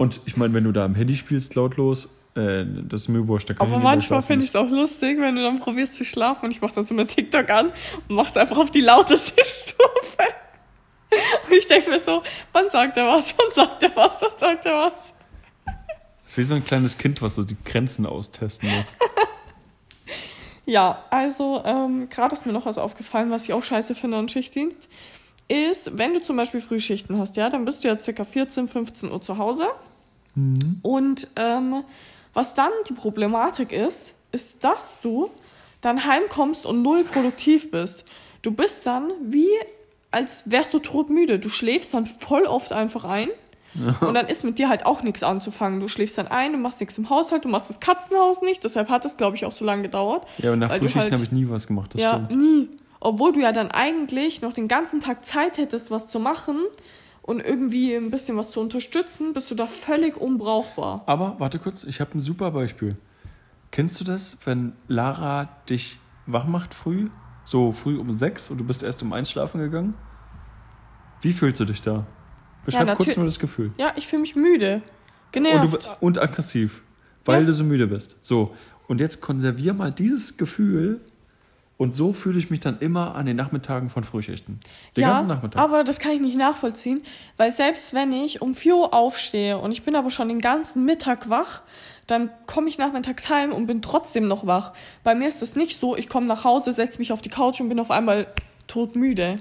[0.00, 3.50] Und ich meine, wenn du da am Handy spielst, lautlos, äh, das ist mir wurscht.
[3.50, 6.06] Da kann Aber ich manchmal finde ich es auch lustig, wenn du dann probierst zu
[6.06, 7.66] schlafen und ich mache dann so eine TikTok an
[8.08, 10.22] und mach's einfach auf die lauteste Stufe.
[11.44, 14.64] Und ich denke mir so, wann sagt er was, wann sagt er was, wann sagt
[14.64, 15.12] er was.
[16.22, 18.86] Das ist wie so ein kleines Kind, was so die Grenzen austesten muss.
[20.64, 24.30] ja, also ähm, gerade ist mir noch was aufgefallen, was ich auch scheiße finde an
[24.30, 24.88] Schichtdienst,
[25.48, 29.12] ist, wenn du zum Beispiel Frühschichten hast, ja, dann bist du ja circa 14, 15
[29.12, 29.68] Uhr zu Hause
[30.34, 30.78] Mhm.
[30.82, 31.82] Und ähm,
[32.34, 35.30] was dann die Problematik ist, ist, dass du
[35.80, 38.04] dann heimkommst und null produktiv bist.
[38.42, 39.48] Du bist dann wie,
[40.10, 41.38] als wärst du todmüde.
[41.38, 43.28] Du schläfst dann voll oft einfach ein.
[44.00, 45.78] Und dann ist mit dir halt auch nichts anzufangen.
[45.78, 48.64] Du schläfst dann ein, du machst nichts im Haushalt, du machst das Katzenhaus nicht.
[48.64, 50.26] Deshalb hat es, glaube ich, auch so lange gedauert.
[50.38, 52.42] Ja, und nach Frühschichten halt, habe ich nie was gemacht, das ja, stimmt.
[52.42, 52.68] nie.
[52.98, 56.56] Obwohl du ja dann eigentlich noch den ganzen Tag Zeit hättest, was zu machen
[57.22, 61.02] und irgendwie ein bisschen was zu unterstützen, bist du da völlig unbrauchbar.
[61.06, 62.96] Aber warte kurz, ich habe ein super Beispiel.
[63.70, 67.08] Kennst du das, wenn Lara dich wach macht früh,
[67.44, 69.94] so früh um sechs und du bist erst um eins schlafen gegangen?
[71.20, 72.06] Wie fühlst du dich da?
[72.64, 73.72] Beschreib Ja, kurz nur das Gefühl.
[73.78, 74.76] Ja, ich fühle mich müde.
[74.76, 75.86] Und, Genervt.
[75.86, 76.82] du, und aggressiv,
[77.24, 77.46] weil Ja.
[77.46, 78.16] du so müde bist.
[78.20, 78.54] So,
[78.88, 81.00] und jetzt konservier mal dieses Gefühl
[81.80, 84.60] und so fühle ich mich dann immer an den Nachmittagen von Frühschichten.
[84.98, 85.62] Den ja, ganzen Nachmittag.
[85.62, 87.00] aber das kann ich nicht nachvollziehen,
[87.38, 90.84] weil selbst wenn ich um 4 Uhr aufstehe und ich bin aber schon den ganzen
[90.84, 91.62] Mittag wach,
[92.06, 94.74] dann komme ich nachmittags heim und bin trotzdem noch wach.
[95.04, 97.62] Bei mir ist das nicht so, ich komme nach Hause, setze mich auf die Couch
[97.62, 98.26] und bin auf einmal
[98.66, 99.38] todmüde.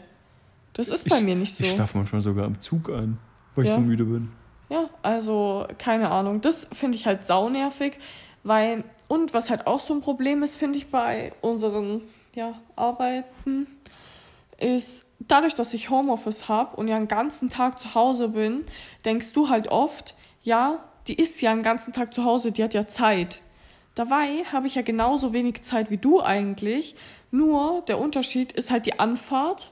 [0.71, 1.65] Das ist bei ich, mir nicht so.
[1.65, 3.17] Ich schlafe manchmal sogar im Zug ein,
[3.55, 3.75] weil ich Ja.
[3.75, 4.31] so müde bin.
[4.69, 6.39] Ja, also keine Ahnung.
[6.39, 7.97] Das finde ich halt saunervig,
[8.45, 12.03] weil und was halt auch so ein Problem ist, finde ich bei unseren
[12.35, 13.67] ja, Arbeiten,
[14.57, 18.65] ist dadurch, dass ich Homeoffice habe und ja einen ganzen Tag zu Hause bin,
[19.05, 22.73] denkst du halt oft, ja, die ist ja einen ganzen Tag zu Hause, die hat
[22.73, 23.41] ja Zeit.
[23.95, 26.95] Dabei habe ich ja genauso wenig Zeit wie du eigentlich,
[27.31, 29.71] nur der Unterschied ist halt die Anfahrt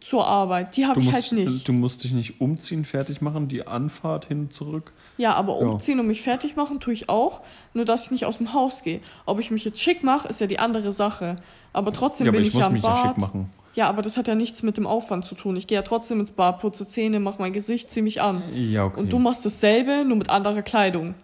[0.00, 0.76] zur Arbeit.
[0.76, 1.68] Die habe ich musst, halt nicht.
[1.68, 4.92] du musst dich nicht umziehen, fertig machen, die Anfahrt hin und zurück.
[5.20, 5.66] Ja, aber Ja.
[5.68, 7.42] umziehen und mich fertig machen tue ich auch,
[7.74, 9.00] nur dass ich nicht aus dem Haus gehe.
[9.26, 11.36] Ob ich mich jetzt schick mache, ist ja die andere Sache.
[11.74, 13.06] Aber trotzdem Ja, aber bin ich ich, muss ja am mich ja Bad.
[13.06, 13.50] schick machen.
[13.74, 15.56] Ja, aber das hat ja nichts mit dem Aufwand zu tun.
[15.56, 18.42] Ich gehe ja trotzdem ins Bad, putze Zähne, mache mein Gesicht, ziehe mich an.
[18.54, 18.98] Ja, okay.
[18.98, 21.14] Und du machst dasselbe, nur mit anderer Kleidung.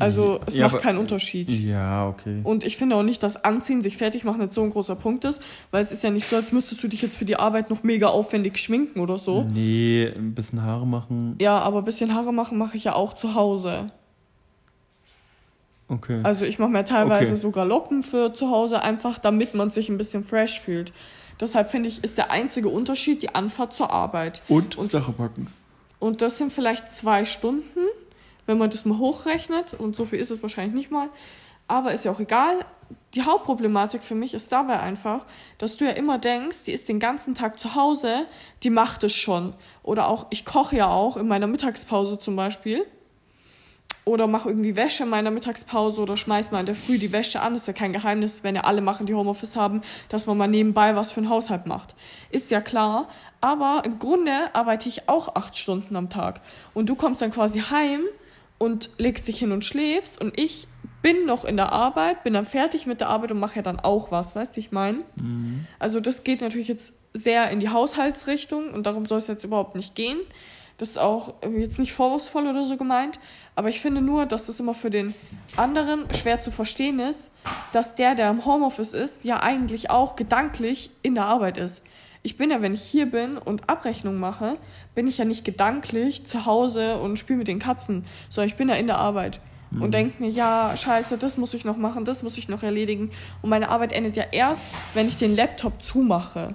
[0.00, 1.50] Also es Ja, macht aber- keinen Unterschied.
[1.52, 2.40] Ja, okay.
[2.44, 5.24] Und ich finde auch nicht, dass Anziehen, sich fertig machen jetzt so ein großer Punkt
[5.24, 7.68] ist, weil es ist ja nicht so, als müsstest du dich jetzt für die Arbeit
[7.70, 9.42] noch mega aufwendig schminken oder so.
[9.42, 11.36] Nee, ein bisschen Haare machen.
[11.40, 13.86] Ja, aber ein bisschen Haare machen mache ich ja auch zu Hause.
[15.88, 16.20] Okay.
[16.22, 17.40] Also ich mache mir teilweise Okay.
[17.40, 20.92] sogar Locken für zu Hause, einfach damit man sich ein bisschen fresh fühlt.
[21.40, 24.42] Deshalb finde ich, ist der einzige Unterschied die Anfahrt zur Arbeit.
[24.48, 25.46] und, Sache packen.
[25.98, 27.80] Und das sind vielleicht zwei Stunden,
[28.48, 29.74] wenn man das mal hochrechnet.
[29.74, 31.10] Und so viel ist es wahrscheinlich nicht mal.
[31.68, 32.64] Aber ist ja auch egal.
[33.14, 35.26] Die Hauptproblematik für mich ist dabei einfach,
[35.58, 38.26] dass du ja immer denkst, die ist den ganzen Tag zu Hause,
[38.62, 39.54] die macht es schon.
[39.82, 42.86] Oder auch, ich koche ja auch in meiner Mittagspause zum Beispiel.
[44.06, 47.42] Oder mache irgendwie Wäsche in meiner Mittagspause oder schmeiß mal in der Früh die Wäsche
[47.42, 47.54] an.
[47.54, 50.96] Ist ja kein Geheimnis, wenn ja alle machen, die Homeoffice haben, dass man mal nebenbei
[50.96, 51.94] was für den Haushalt macht.
[52.30, 53.08] Ist ja klar.
[53.42, 56.40] Aber im Grunde arbeite ich auch acht Stunden am Tag.
[56.72, 58.00] Und du kommst dann quasi heim
[58.58, 60.20] und legst dich hin und schläfst.
[60.20, 60.68] Und ich
[61.02, 63.80] bin noch in der Arbeit, bin dann fertig mit der Arbeit und mache ja dann
[63.80, 64.34] auch was.
[64.34, 64.98] Weißt du, wie ich meine?
[65.78, 69.74] Also das geht natürlich jetzt sehr in die Haushaltsrichtung und darum soll es jetzt überhaupt
[69.74, 70.18] nicht gehen.
[70.76, 73.18] Das ist auch jetzt nicht vorwurfsvoll oder so gemeint,
[73.56, 75.12] aber ich finde nur, dass das immer für den
[75.56, 77.32] anderen schwer zu verstehen ist,
[77.72, 81.82] dass der, der im Homeoffice ist, ja eigentlich auch gedanklich in der Arbeit ist.
[82.22, 84.56] Ich bin ja, wenn ich hier bin und Abrechnung mache,
[84.94, 88.68] bin ich ja nicht gedanklich zu Hause und spiele mit den Katzen, sondern ich bin
[88.68, 92.22] ja in der Arbeit und denke mir, ja, scheiße, das muss ich noch machen, das
[92.22, 93.10] muss ich noch erledigen.
[93.42, 94.62] Und meine Arbeit endet ja erst,
[94.94, 96.54] wenn ich den Laptop zumache.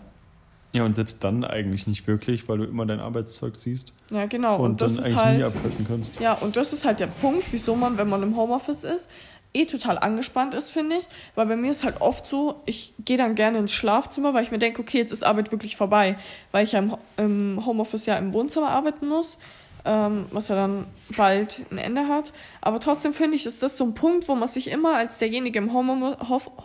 [0.73, 4.55] Ja, und selbst dann eigentlich nicht wirklich, weil du immer dein Arbeitszeug siehst Ja, genau.
[4.55, 5.37] und, Und, das dann ist eigentlich halt.
[5.37, 6.19] nie abschalten kannst.
[6.19, 9.07] Ja, und das ist halt der Punkt, wieso man, wenn man im Homeoffice ist,
[9.53, 11.07] eh total angespannt ist, finde ich.
[11.35, 14.51] Weil bei mir ist halt oft so, ich gehe dann gerne ins Schlafzimmer, weil ich
[14.51, 16.17] mir denke, okay, jetzt ist Arbeit wirklich vorbei.
[16.51, 19.37] Weil ich ja im, im Homeoffice ja im Wohnzimmer arbeiten muss,
[19.85, 20.85] ähm, was ja dann
[21.15, 22.33] bald ein Ende hat.
[22.61, 25.59] Aber trotzdem finde ich, ist das so ein Punkt, wo man sich immer als derjenige
[25.59, 26.17] im Home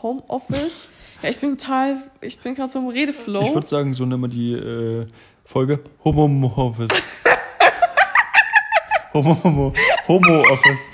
[0.03, 0.88] Homeoffice,
[1.22, 3.42] ja, ich bin total, ich bin gerade so im Redeflow.
[3.42, 5.07] Ich würde sagen, so nennen wir die äh,
[5.44, 6.90] Folge Homo Office.
[9.12, 9.72] Homo, Homo,
[10.07, 10.92] Homo Office.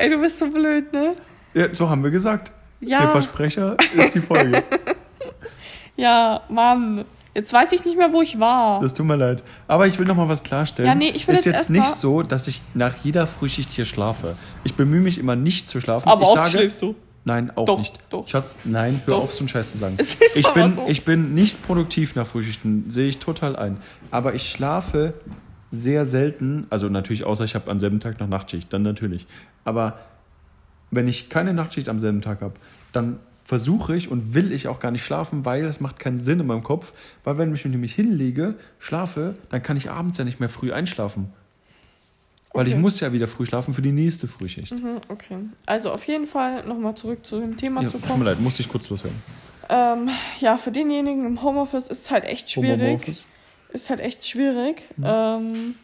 [0.00, 1.14] Ey, du bist so blöd, ne?
[1.54, 2.52] Ja, so haben wir gesagt.
[2.80, 3.00] Ja.
[3.00, 4.62] Der Versprecher ist die Folge.
[5.96, 7.04] Ja, Mann.
[7.34, 8.80] Jetzt weiß ich nicht mehr, wo ich war.
[8.80, 9.42] Das tut mir leid.
[9.68, 10.88] Aber ich will noch mal was klarstellen.
[10.88, 13.70] Ja, nee, ich will ist jetzt jetzt nicht mal- so, dass ich nach jeder Frühschicht
[13.70, 14.36] hier schlafe.
[14.64, 16.08] Ich bemühe mich immer nicht zu schlafen.
[16.08, 16.94] Aber ich oft sage, schläfst du.
[17.24, 17.98] Nein, auch Doch, nicht.
[18.08, 18.26] doch.
[18.26, 19.24] Schatz, nein, hör Doch.
[19.24, 19.94] auf, so einen Scheiß zu sagen.
[19.98, 20.86] Es ich, bin, so.
[20.88, 23.78] ich bin nicht produktiv nach Frühschichten, sehe ich total ein.
[24.10, 25.12] Aber ich schlafe
[25.70, 29.26] sehr selten, also natürlich außer ich habe am selben Tag noch Nachtschicht, dann natürlich.
[29.64, 29.98] Aber
[30.90, 32.54] wenn ich keine Nachtschicht am selben Tag habe,
[32.92, 36.40] dann versuche ich und will ich auch gar nicht schlafen, weil es macht keinen Sinn
[36.40, 36.92] in meinem Kopf,
[37.24, 40.72] weil wenn ich mich nämlich hinlege, schlafe, dann kann ich abends ja nicht mehr früh
[40.72, 41.32] einschlafen.
[42.52, 42.80] Weil ich Okay.
[42.82, 44.72] muss ja wieder früh schlafen für die nächste Frühschicht.
[44.72, 45.38] Mhm, okay.
[45.66, 48.24] Also auf jeden Fall nochmal zurück zu dem Thema Ja, zu tut mir kommen.
[48.24, 49.20] leid, musste ich kurz loswerden.
[49.68, 50.08] Ähm,
[50.40, 52.80] ja, für denjenigen im Homeoffice ist es halt echt schwierig.
[52.80, 53.24] Homeoffice.
[53.72, 54.84] Ist halt echt schwierig.
[54.96, 55.04] Mhm.
[55.06, 55.74] Ähm,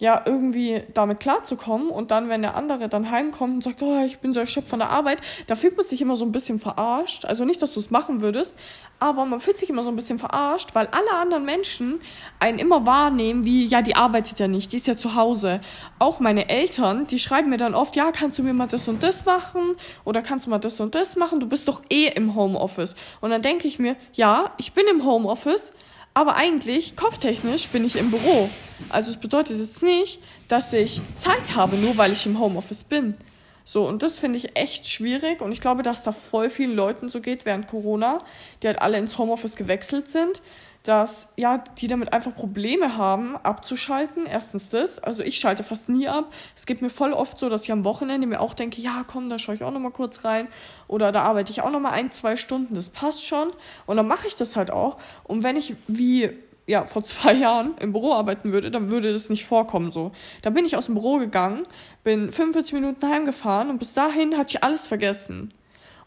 [0.00, 4.18] ja, irgendwie damit klarzukommen und dann, wenn der andere dann heimkommt und sagt, oh, ich
[4.18, 7.26] bin so erschöpft von der Arbeit, da fühlt man sich immer so ein bisschen verarscht.
[7.26, 8.56] Also nicht, dass du es machen würdest,
[8.98, 12.00] aber man fühlt sich immer so ein bisschen verarscht, weil alle anderen Menschen
[12.38, 15.60] einen immer wahrnehmen, wie, ja, die arbeitet ja nicht, die ist ja zu Hause.
[15.98, 19.02] Auch meine Eltern, die schreiben mir dann oft, ja, kannst du mir mal das und
[19.02, 19.76] das machen
[20.06, 22.96] oder kannst du mal das und das machen, du bist doch eh im Homeoffice.
[23.20, 25.74] Und dann denke ich mir, ja, ich bin im Homeoffice,
[26.14, 28.50] aber eigentlich, kopftechnisch, bin ich im Büro.
[28.88, 33.16] Also es bedeutet jetzt nicht, dass ich Zeit habe, nur weil ich im Homeoffice bin.
[33.64, 35.40] So, und das finde ich echt schwierig.
[35.40, 38.24] Und ich glaube, dass da voll vielen Leuten so geht während Corona,
[38.62, 40.42] die halt alle ins Homeoffice gewechselt sind
[40.82, 44.26] dass ja, die damit einfach Probleme haben, abzuschalten.
[44.26, 46.32] Erstens das, also ich schalte fast nie ab.
[46.56, 49.28] Es geht mir voll oft so, dass ich am Wochenende mir auch denke, ja, komm,
[49.28, 50.48] da schaue ich auch noch mal kurz rein
[50.88, 53.50] oder da arbeite ich auch noch mal ein, zwei Stunden, das passt schon
[53.86, 54.96] und dann mache ich das halt auch.
[55.24, 56.30] Und wenn ich wie
[56.66, 60.12] ja, vor zwei Jahren im Büro arbeiten würde, dann würde das nicht vorkommen so.
[60.42, 61.66] Da bin ich aus dem Büro gegangen,
[62.04, 65.52] bin 45 Minuten heimgefahren und bis dahin hatte ich alles vergessen.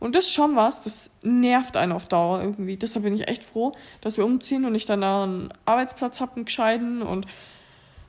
[0.03, 2.75] Und das ist schon was, das nervt einen auf Dauer irgendwie.
[2.75, 6.35] Deshalb bin ich echt froh, dass wir umziehen und ich dann da einen Arbeitsplatz habe,
[6.35, 7.25] einen gescheiten und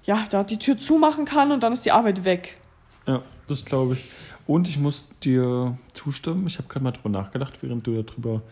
[0.03, 2.59] ja, da die Tür zumachen kann und dann ist die Arbeit weg.
[3.07, 4.11] Ja, das glaube ich.
[4.45, 8.43] Und ich muss dir zustimmen, ich habe gerade mal drüber nachgedacht, während du darüber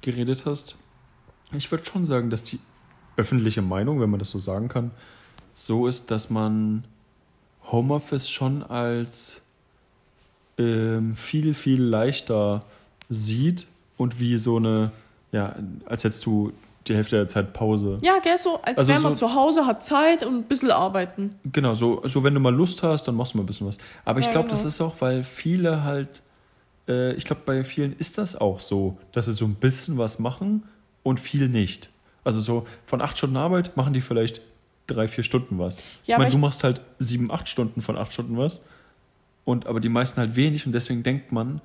[0.00, 0.74] geredet hast.
[1.52, 2.58] Ich würde schon sagen, dass die
[3.16, 4.90] öffentliche Meinung, wenn man das so sagen kann,
[5.54, 6.82] so ist, dass man
[7.70, 9.42] Homeoffice schon als
[10.58, 12.64] ähm, viel, viel leichter
[13.08, 13.66] sieht
[13.96, 14.92] und wie so eine,
[15.32, 15.54] ja,
[15.86, 16.52] als hättest du
[16.86, 17.98] die Hälfte der Zeit Pause.
[18.00, 20.70] Ja, gell, so, als also wäre man so, zu Hause, hat Zeit und ein bisschen
[20.70, 21.34] arbeiten.
[21.44, 23.78] Genau, so, so wenn du mal Lust hast, dann machst du mal ein bisschen was.
[24.04, 24.58] Aber ich ja, glaube, genau.
[24.58, 26.22] das ist auch, weil viele halt,
[26.88, 30.18] äh, ich glaube, bei vielen ist das auch so, dass sie so ein bisschen was
[30.18, 30.64] machen
[31.02, 31.90] und viel nicht.
[32.24, 34.42] Also so von acht Stunden Arbeit machen die vielleicht
[34.86, 35.82] drei, vier Stunden was.
[36.06, 38.60] Ja, ich meine, du machst halt sieben, acht Stunden von acht Stunden was.
[39.44, 41.60] Und aber die meisten halt wenig und deswegen denkt man,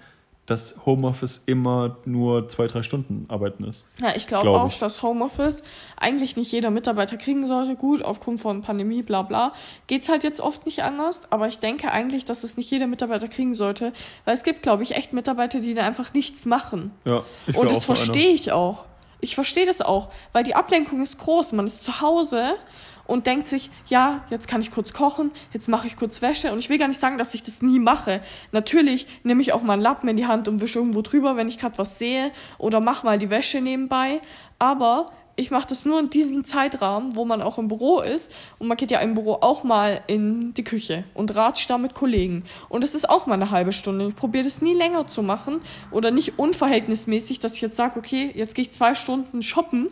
[0.45, 3.85] dass Homeoffice immer nur zwei, drei Stunden arbeiten ist.
[4.01, 5.63] Ja, ich glaube glaub auch, dass Homeoffice
[5.95, 7.75] eigentlich nicht jeder Mitarbeiter kriegen sollte.
[7.75, 9.53] Gut, aufgrund von Pandemie, bla bla,
[9.87, 11.21] geht es halt jetzt oft nicht anders.
[11.29, 13.93] Aber ich denke eigentlich, dass es nicht jeder Mitarbeiter kriegen sollte,
[14.25, 16.91] weil es gibt, glaube ich, echt Mitarbeiter, die da einfach nichts machen.
[17.05, 18.85] Ja, ich Und das verstehe ich auch.
[19.21, 21.53] Ich verstehe das auch, weil die Ablenkung ist groß.
[21.53, 22.55] Man ist zu Hause
[23.05, 26.51] und denkt sich, ja, jetzt kann ich kurz kochen, jetzt mache ich kurz Wäsche.
[26.51, 28.21] Und ich will gar nicht sagen, dass ich das nie mache.
[28.51, 31.47] Natürlich nehme ich auch mal einen Lappen in die Hand und wische irgendwo drüber, wenn
[31.47, 34.21] ich gerade was sehe oder mache mal die Wäsche nebenbei.
[34.59, 38.31] Aber ich mache das nur in diesem Zeitrahmen, wo man auch im Büro ist.
[38.59, 41.95] Und man geht ja im Büro auch mal in die Küche und ratscht da mit
[41.95, 42.43] Kollegen.
[42.69, 44.09] Und das ist auch mal eine halbe Stunde.
[44.09, 45.61] Ich probiere das nie länger zu machen
[45.91, 49.87] oder nicht unverhältnismäßig, dass ich jetzt sage, okay, jetzt gehe ich zwei Stunden shoppen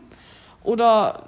[0.63, 1.27] oder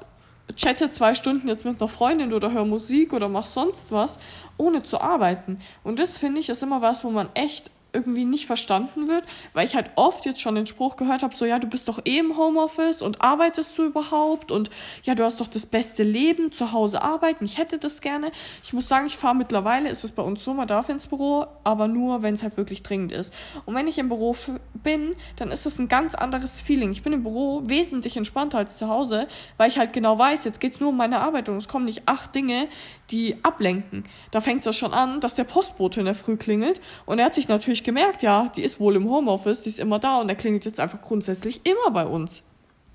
[0.55, 4.19] chatte zwei Stunden jetzt mit einer Freundin oder höre Musik oder mach sonst was,
[4.57, 5.59] ohne zu arbeiten.
[5.83, 9.65] Und das finde ich ist immer was, wo man echt irgendwie nicht verstanden wird, weil
[9.65, 12.17] ich halt oft jetzt schon den Spruch gehört habe, so ja, du bist doch eh
[12.17, 14.69] im Homeoffice und arbeitest du überhaupt und
[15.03, 18.31] ja, du hast doch das beste Leben, zu Hause arbeiten, ich hätte das gerne.
[18.63, 21.45] Ich muss sagen, ich fahre mittlerweile, ist es bei uns so, man darf ins Büro,
[21.63, 23.33] aber nur, wenn es halt wirklich dringend ist.
[23.65, 24.35] Und wenn ich im Büro
[24.73, 26.91] bin, dann ist das ein ganz anderes Feeling.
[26.91, 29.27] Ich bin im Büro wesentlich entspannter als zu Hause,
[29.57, 31.85] weil ich halt genau weiß, jetzt geht es nur um meine Arbeit und es kommen
[31.85, 32.67] nicht acht Dinge,
[33.13, 34.03] die ablenken.
[34.31, 37.25] Da fängt es ja schon an, dass der Postbote in der Früh klingelt und er
[37.25, 40.29] hat sich natürlich gemerkt, ja, die ist wohl im Homeoffice, die ist immer da und
[40.29, 42.43] er klingelt jetzt einfach grundsätzlich immer bei uns.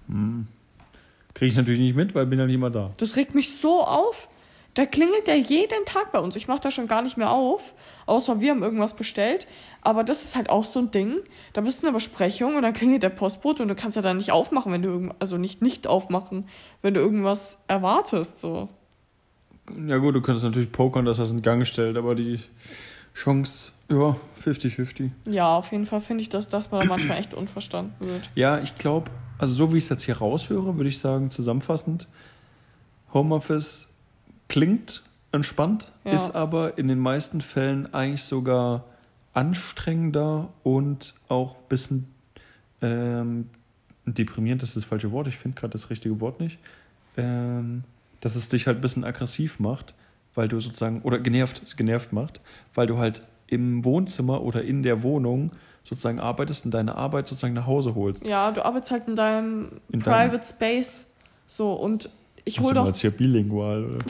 [0.08, 0.48] Hm.
[1.34, 2.90] Kriege ich natürlich nicht mit, weil bin ja nicht immer da.
[2.96, 4.28] Das regt mich so auf.
[4.74, 6.36] Da klingelt der jeden Tag bei uns.
[6.36, 7.74] Ich mache da schon gar nicht mehr auf,
[8.06, 9.46] außer wir haben irgendwas bestellt.
[9.82, 11.16] Aber das ist halt auch so ein Ding.
[11.52, 14.02] Da bist du in einer Besprechung und dann klingelt der Postbote und du kannst ja
[14.02, 16.48] dann nicht aufmachen, wenn du irgend also nicht nicht aufmachen,
[16.82, 18.68] wenn du irgendwas erwartest so.
[19.86, 22.40] Ja gut, du könntest natürlich pokern, dass das in Gang stellt, aber die
[23.14, 25.10] Chance, ja, 50-50.
[25.26, 28.30] Ja, auf jeden Fall finde ich, dass das mal manchmal echt unverstanden wird.
[28.34, 32.06] Ja, ich glaube, also so wie ich es jetzt hier raushöre, würde ich sagen, zusammenfassend,
[33.12, 33.88] Homeoffice
[34.48, 35.02] klingt
[35.32, 36.12] entspannt, ja.
[36.12, 38.84] ist aber in den meisten Fällen eigentlich sogar
[39.34, 42.08] anstrengender und auch ein bisschen
[42.82, 43.50] ähm,
[44.04, 45.26] deprimierend ist das falsche Wort.
[45.26, 46.58] Ich finde gerade das richtige Wort nicht.
[47.16, 47.84] Ähm,
[48.20, 49.94] dass es dich halt ein bisschen aggressiv macht,
[50.34, 52.40] weil du sozusagen, oder genervt, genervt macht,
[52.74, 55.52] weil du halt im Wohnzimmer oder in der Wohnung
[55.82, 58.26] sozusagen arbeitest und deine Arbeit sozusagen nach Hause holst.
[58.26, 61.06] Ja, du arbeitest halt in deinem in Private deinem Space
[61.46, 62.10] so und
[62.44, 62.82] ich hole doch...
[62.82, 63.98] Du jetzt hier bilingual, oder?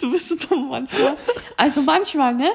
[0.00, 1.16] du bist so dumm manchmal.
[1.56, 2.50] Also manchmal, ne?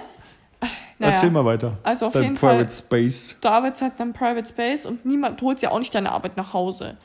[1.00, 1.78] Naja, Erzähl mal weiter.
[1.82, 2.70] Also auf Dein jeden Private Fall.
[2.70, 3.36] Space.
[3.42, 6.12] Du arbeitest halt in deinem Private Space und niemand, du holst ja auch nicht deine
[6.12, 6.98] Arbeit nach Hause.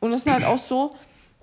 [0.00, 0.94] Und es ist halt auch so,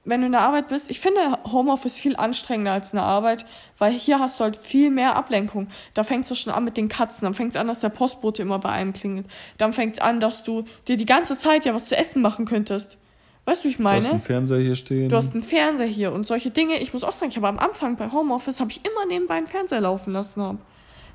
[0.05, 1.19] wenn du in der Arbeit bist, ich finde
[1.51, 3.45] Homeoffice viel anstrengender als eine Arbeit,
[3.77, 5.67] weil hier hast du halt viel mehr Ablenkung.
[5.93, 8.41] Da fängst du schon an mit den Katzen, dann fängt es an, dass der Postbote
[8.41, 9.27] immer bei einem klingelt.
[9.57, 12.45] Dann fängt es an, dass du dir die ganze Zeit ja was zu essen machen
[12.45, 12.97] könntest.
[13.45, 14.01] Weißt du, ich meine?
[14.01, 15.09] Du hast einen Fernseher hier stehen.
[15.09, 16.79] Du hast einen Fernseher hier und solche Dinge.
[16.79, 19.47] Ich muss auch sagen, ich habe am Anfang bei Homeoffice habe ich immer nebenbei einen
[19.47, 20.41] Fernseher laufen lassen.
[20.41, 20.59] Haben.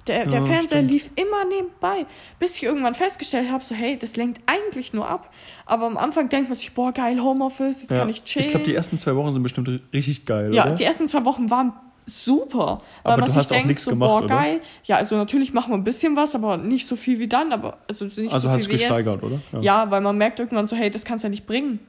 [0.07, 0.91] Der, der ja, Fernseher stimmt.
[0.91, 2.07] lief immer nebenbei,
[2.39, 5.33] bis ich irgendwann festgestellt habe, so hey, das lenkt eigentlich nur ab.
[5.65, 8.01] Aber am Anfang denkt man sich, boah, geil, Homeoffice, jetzt ja.
[8.01, 8.47] kann ich chillen.
[8.47, 10.75] Ich glaube, die ersten zwei Wochen sind bestimmt richtig geil, Ja, oder?
[10.75, 11.73] die ersten zwei Wochen waren
[12.07, 12.83] super.
[13.03, 14.57] Aber du hast auch nichts so, gemacht, boah, geil.
[14.57, 14.65] Oder?
[14.85, 17.53] Ja, also natürlich machen wir ein bisschen was, aber nicht so viel wie dann.
[17.53, 19.25] Aber also nicht also so hast viel gesteigert, jetzt.
[19.25, 19.41] oder?
[19.53, 19.61] Ja.
[19.61, 19.91] ja.
[19.91, 21.81] weil man merkt irgendwann so, hey, das kannst du ja nicht bringen.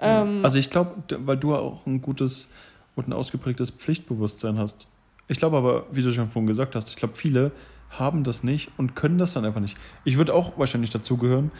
[0.00, 2.48] Ähm, also ich glaube, weil du auch ein gutes
[2.94, 4.88] und ein ausgeprägtes Pflichtbewusstsein hast.
[5.28, 7.52] Ich glaube aber, wie du schon vorhin gesagt hast, ich glaube, viele
[7.90, 9.76] haben das nicht und können das dann einfach nicht.
[10.04, 11.50] Ich würde auch wahrscheinlich dazugehören,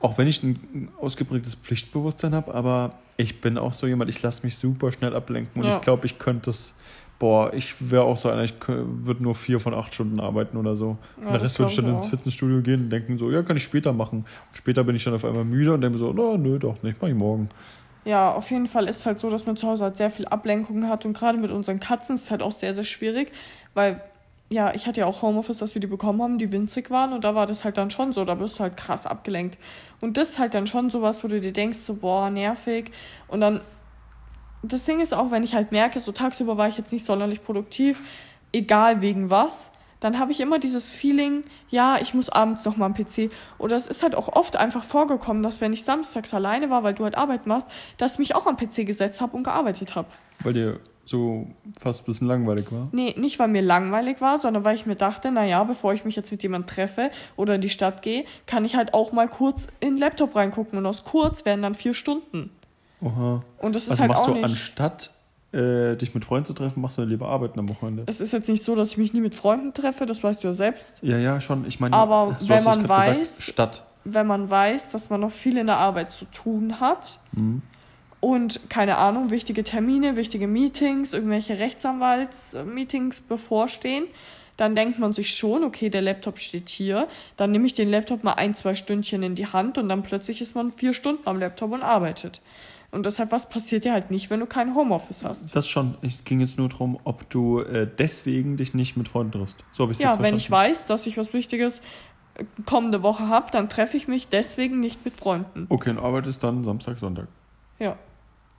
[0.00, 4.44] auch wenn ich ein ausgeprägtes Pflichtbewusstsein habe, aber ich bin auch so jemand, ich lasse
[4.44, 5.76] mich super schnell ablenken und ja.
[5.76, 6.74] ich glaube, ich könnte das,
[7.18, 10.76] boah, ich wäre auch so einer, ich würde nur vier von acht Stunden arbeiten oder
[10.76, 10.98] so.
[11.20, 13.56] Ja, und der Rest würde ich dann ins Fitnessstudio gehen und denken so, ja, kann
[13.56, 14.18] ich später machen.
[14.18, 17.00] Und später bin ich dann auf einmal müde und denke so, no, nö, doch nicht,
[17.00, 17.48] mach ich morgen.
[18.04, 20.26] Ja, auf jeden Fall ist es halt so, dass man zu Hause halt sehr viel
[20.26, 23.32] Ablenkung hat und gerade mit unseren Katzen ist es halt auch sehr, sehr schwierig,
[23.72, 24.02] weil
[24.50, 27.24] ja, ich hatte ja auch Homeoffice, dass wir die bekommen haben, die winzig waren und
[27.24, 29.58] da war das halt dann schon so, da bist du halt krass abgelenkt.
[30.00, 32.92] Und das ist halt dann schon sowas, wo du dir denkst, so, boah, nervig.
[33.26, 33.62] Und dann,
[34.62, 37.42] das Ding ist auch, wenn ich halt merke, so tagsüber war ich jetzt nicht sonderlich
[37.42, 38.00] produktiv,
[38.52, 39.72] egal wegen was,
[40.04, 43.30] dann habe ich immer dieses Feeling, ja, ich muss abends noch mal am PC.
[43.56, 46.92] Oder es ist halt auch oft einfach vorgekommen, dass wenn ich samstags alleine war, weil
[46.92, 50.08] du halt Arbeit machst, dass ich mich auch am PC gesetzt habe und gearbeitet habe.
[50.40, 51.46] Weil dir so
[51.78, 52.88] fast ein bisschen langweilig war?
[52.92, 56.16] Nee, nicht weil mir langweilig war, sondern weil ich mir dachte, naja, bevor ich mich
[56.16, 59.68] jetzt mit jemandem treffe oder in die Stadt gehe, kann ich halt auch mal kurz
[59.80, 62.50] in den Laptop reingucken und aus kurz werden dann vier Stunden.
[63.00, 63.42] Oha.
[63.58, 64.44] Und das ist also halt machst auch du nicht...
[64.44, 65.13] anstatt
[65.54, 68.04] äh, dich mit Freunden zu treffen, machst du lieber arbeiten am Wochenende?
[68.06, 70.48] Es ist jetzt nicht so, dass ich mich nie mit Freunden treffe, das weißt du
[70.48, 70.98] ja selbst.
[71.02, 71.64] Ja, ja, schon.
[71.66, 73.82] Ich meine, aber wenn man weiß, gesagt, statt.
[74.04, 77.62] wenn man weiß, dass man noch viel in der Arbeit zu tun hat, mhm
[78.24, 84.06] und keine Ahnung, wichtige Termine, wichtige Meetings, irgendwelche Rechtsanwaltsmeetings bevorstehen,
[84.56, 88.24] dann denkt man sich schon, okay, der Laptop steht hier, dann nehme ich den Laptop
[88.24, 91.38] mal ein, zwei Stündchen in die Hand und dann plötzlich ist man vier Stunden am
[91.38, 92.40] Laptop und arbeitet.
[92.94, 95.54] Und deshalb, was passiert dir halt nicht, wenn du kein Homeoffice hast?
[95.54, 95.96] Das schon.
[96.00, 99.56] Es ging jetzt nur darum, ob du äh, deswegen dich nicht mit Freunden triffst.
[99.72, 101.82] So habe ich Ja, wenn ich weiß, dass ich was Wichtiges
[102.36, 105.66] äh, kommende Woche habe, dann treffe ich mich deswegen nicht mit Freunden.
[105.70, 107.26] Okay, und arbeitest dann Samstag, Sonntag.
[107.80, 107.96] Ja.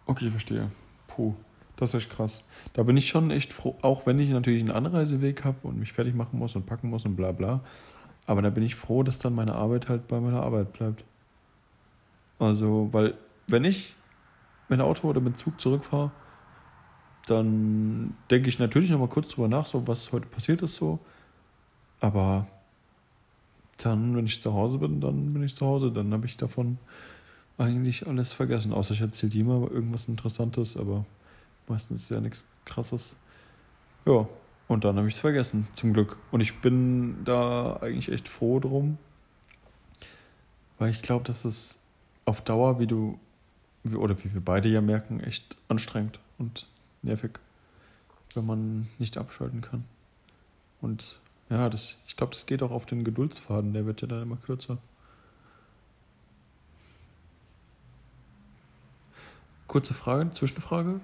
[0.06, 0.70] Okay, verstehe.
[1.08, 1.34] Puh,
[1.78, 2.44] das ist echt krass.
[2.74, 5.94] Da bin ich schon echt froh, auch wenn ich natürlich einen Anreiseweg habe und mich
[5.94, 7.62] fertig machen muss und packen muss und bla bla.
[8.28, 11.06] Aber da bin ich froh, dass dann meine Arbeit halt bei meiner Arbeit bleibt.
[12.38, 13.14] Also, weil,
[13.48, 13.96] wenn ich
[14.70, 16.12] mit Auto oder mit Zug zurückfahre,
[17.28, 21.00] dann denke ich natürlich nochmal kurz drüber nach, so was heute passiert ist so.
[22.00, 22.48] Aber
[23.78, 25.92] dann, wenn ich zu Hause bin, dann bin ich zu Hause.
[25.92, 26.78] Dann habe ich davon
[27.58, 31.06] eigentlich alles vergessen, außer ich erzähle mal irgendwas Interessantes, aber
[31.68, 33.16] meistens ist ja nichts Krasses.
[34.06, 34.28] Ja,
[34.68, 36.18] und dann habe ich es vergessen, zum Glück.
[36.32, 38.98] Und ich bin da eigentlich echt froh drum,
[40.78, 41.80] weil ich glaube, dass es
[42.26, 43.20] auf Dauer, wie du,
[43.94, 46.68] oder wie wir beide ja merken, echt anstrengend und
[47.02, 47.40] nervig,
[48.34, 49.86] wenn man nicht abschalten kann.
[50.82, 51.20] Und
[51.50, 54.38] ja, das, ich glaube, das geht auch auf den Geduldsfaden, der wird ja dann immer
[54.38, 54.78] kürzer.
[59.68, 61.02] Kurze Frage, Zwischenfrage.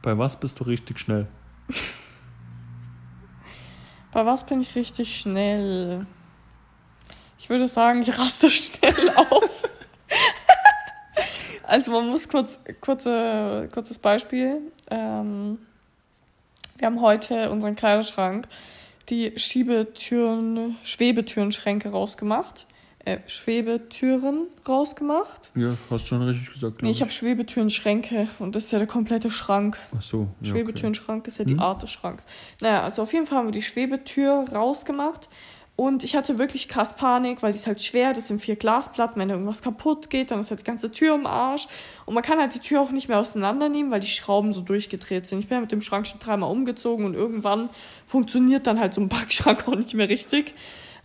[0.00, 1.28] Bei was bist du richtig schnell?
[4.12, 6.06] Bei was bin ich richtig schnell?
[7.38, 9.62] Ich würde sagen, ich raste schnell aus.
[11.72, 14.60] also man muss kurz, kurze, kurzes Beispiel.
[14.90, 15.58] Ähm,
[16.76, 18.46] wir haben heute unseren Kleiderschrank
[19.08, 22.66] die Schiebetüren, Schwebetürenschränke rausgemacht
[23.04, 25.50] äh, Schwebetüren rausgemacht.
[25.54, 26.82] Ja, hast du schon richtig gesagt.
[26.82, 29.76] Nee, ich, habe Schwebetüren-Schränke und das ist ja der komplette Schrank.
[29.96, 30.28] Ach so.
[30.40, 31.60] Ja, Schwebetüren-Schrank ist ja die hm?
[31.60, 32.26] Art des Schranks.
[32.60, 35.28] Naja, also auf jeden Fall haben wir die Schwebetür rausgemacht
[35.74, 39.18] und ich hatte wirklich krass Panik, weil die ist halt schwer, das sind vier Glasplatten,
[39.20, 41.66] wenn irgendwas kaputt geht, dann ist halt die ganze Tür im Arsch
[42.04, 45.26] und man kann halt die Tür auch nicht mehr auseinandernehmen, weil die Schrauben so durchgedreht
[45.26, 45.38] sind.
[45.38, 47.70] Ich bin ja mit dem Schrank schon dreimal umgezogen und irgendwann
[48.06, 50.54] funktioniert dann halt so ein Backschrank auch nicht mehr richtig.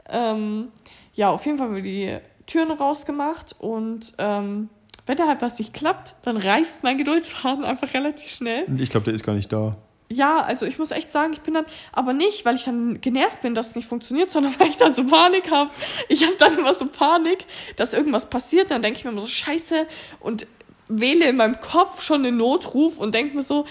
[0.10, 0.68] Ähm,
[1.14, 4.70] ja, auf jeden Fall haben wir die Türen rausgemacht und ähm,
[5.06, 8.66] wenn da halt was nicht klappt, dann reißt mein Geduldsfaden einfach relativ schnell.
[8.78, 9.78] Ich glaube, der ist gar nicht da.
[10.10, 13.42] Ja, also ich muss echt sagen, ich bin dann, aber nicht, weil ich dann genervt
[13.42, 15.70] bin, dass es nicht funktioniert, sondern weil ich dann so Panik habe.
[16.08, 17.46] Ich habe dann immer so Panik,
[17.76, 19.86] dass irgendwas passiert, dann denke ich mir immer so Scheiße
[20.20, 20.48] und
[20.88, 23.66] wähle in meinem Kopf schon den Notruf und denke mir so,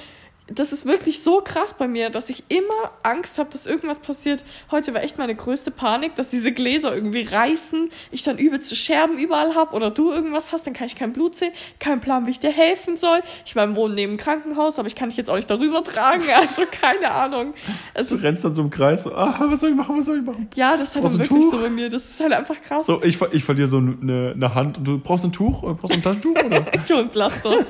[0.49, 4.45] das ist wirklich so krass bei mir, dass ich immer Angst habe, dass irgendwas passiert.
[4.71, 9.19] Heute war echt meine größte Panik, dass diese Gläser irgendwie reißen, ich dann übelste Scherben
[9.19, 12.31] überall habe oder du irgendwas hast, dann kann ich kein Blut sehen, kein Plan, wie
[12.31, 13.23] ich dir helfen soll.
[13.45, 16.23] Ich meine, wohne neben einem Krankenhaus, aber ich kann dich jetzt auch nicht darüber tragen,
[16.37, 17.55] also keine Ahnung.
[17.95, 20.19] Es du rennst dann so im Kreis, so, ah, was soll ich machen, was soll
[20.19, 20.49] ich machen?
[20.55, 21.51] Ja, das ist halt wirklich Tuch?
[21.51, 22.87] so bei mir, das ist halt einfach krass.
[22.87, 25.99] So, ich, ich verliere so eine, eine Hand und du brauchst ein Tuch, brauchst du
[25.99, 26.67] ein Taschentuch, oder?
[26.87, 27.65] ich hol ein Pflaster.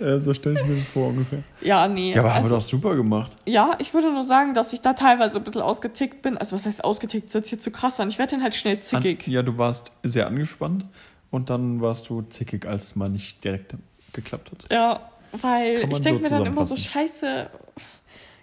[0.00, 1.42] Ja, so stelle ich mir das vor ungefähr.
[1.60, 2.12] Ja, nee.
[2.12, 3.32] Ja, aber also, haben wir also doch super gemacht.
[3.46, 6.36] Ja, ich würde nur sagen, dass ich da teilweise ein bisschen ausgetickt bin.
[6.36, 7.26] Also, was heißt ausgetickt?
[7.26, 8.08] Das hört sich zu krass an.
[8.08, 9.26] Ich werde dann halt schnell zickig.
[9.26, 10.86] An, ja, du warst sehr angespannt
[11.30, 13.74] und dann warst du zickig, als es mal nicht direkt
[14.12, 14.72] geklappt hat.
[14.72, 15.00] Ja,
[15.32, 17.48] weil ich denke so mir dann immer so, scheiße.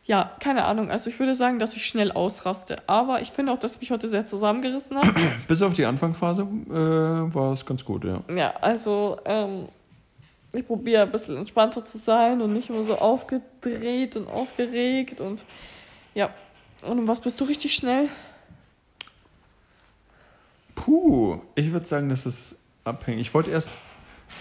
[0.06, 0.92] Ja, keine Ahnung.
[0.92, 2.78] Also ich würde sagen, dass ich schnell ausraste.
[2.88, 5.14] Aber ich finde auch, dass ich mich heute sehr zusammengerissen habe.
[5.48, 8.20] Bis auf die Anfangsphase äh, war es ganz gut, ja.
[8.36, 9.70] Ja, also ähm,
[10.54, 15.44] ich probiere ein bisschen entspannter zu sein und nicht immer so aufgedreht und aufgeregt und
[16.14, 16.30] ja.
[16.84, 18.08] Und um was bist du richtig schnell?
[20.76, 23.22] Puh, ich würde sagen, das ist abhängig.
[23.22, 23.80] Ich wollte erst,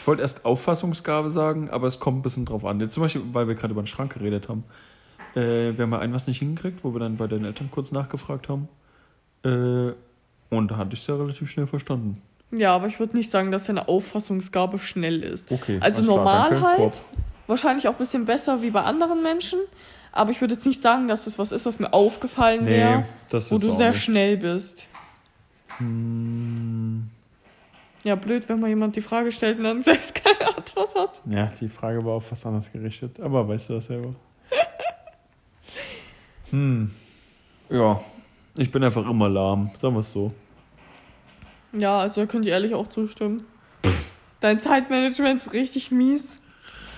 [0.00, 2.80] ich erst Auffassungsgabe sagen, aber es kommt ein bisschen drauf an.
[2.80, 4.64] Jetzt zum Beispiel, weil wir gerade über den Schrank geredet haben.
[5.34, 7.92] Äh, wir haben mal ein was nicht hingekriegt, wo wir dann bei deinen Eltern kurz
[7.92, 8.68] nachgefragt haben.
[9.44, 9.94] Äh,
[10.50, 12.20] und da hatte ich es ja relativ schnell verstanden.
[12.52, 15.50] Ja, aber ich würde nicht sagen, dass seine Auffassungsgabe schnell ist.
[15.50, 15.78] Okay.
[15.80, 17.02] Also normal klar, halt.
[17.46, 19.58] Wahrscheinlich auch ein bisschen besser wie bei anderen Menschen.
[20.12, 23.40] Aber ich würde jetzt nicht sagen, dass das was ist, was mir aufgefallen wäre, nee,
[23.48, 24.02] wo du sehr nicht.
[24.02, 24.86] schnell bist.
[25.78, 27.08] Hm.
[28.04, 31.22] Ja, blöd, wenn mal jemand die Frage stellt und dann selbst keine Antwort hat.
[31.30, 33.18] Ja, die Frage war auf was anderes gerichtet.
[33.20, 34.14] Aber weißt du das selber?
[36.50, 36.90] hm.
[37.70, 38.02] Ja,
[38.56, 40.32] ich bin einfach immer lahm, sagen wir es so.
[41.72, 43.46] Ja, also da könnt ihr ehrlich auch zustimmen.
[44.40, 46.40] Dein Zeitmanagement ist richtig mies.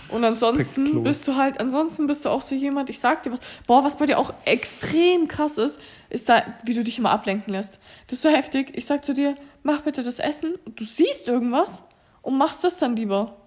[0.08, 3.40] Und ansonsten bist du halt, ansonsten bist du auch so jemand, ich sag dir was,
[3.66, 7.52] boah, was bei dir auch extrem krass ist, ist da, wie du dich immer ablenken
[7.52, 7.78] lässt.
[8.06, 8.72] Das ist so heftig.
[8.74, 11.82] Ich sag zu dir, mach bitte das Essen und du siehst irgendwas
[12.22, 13.43] und machst das dann lieber.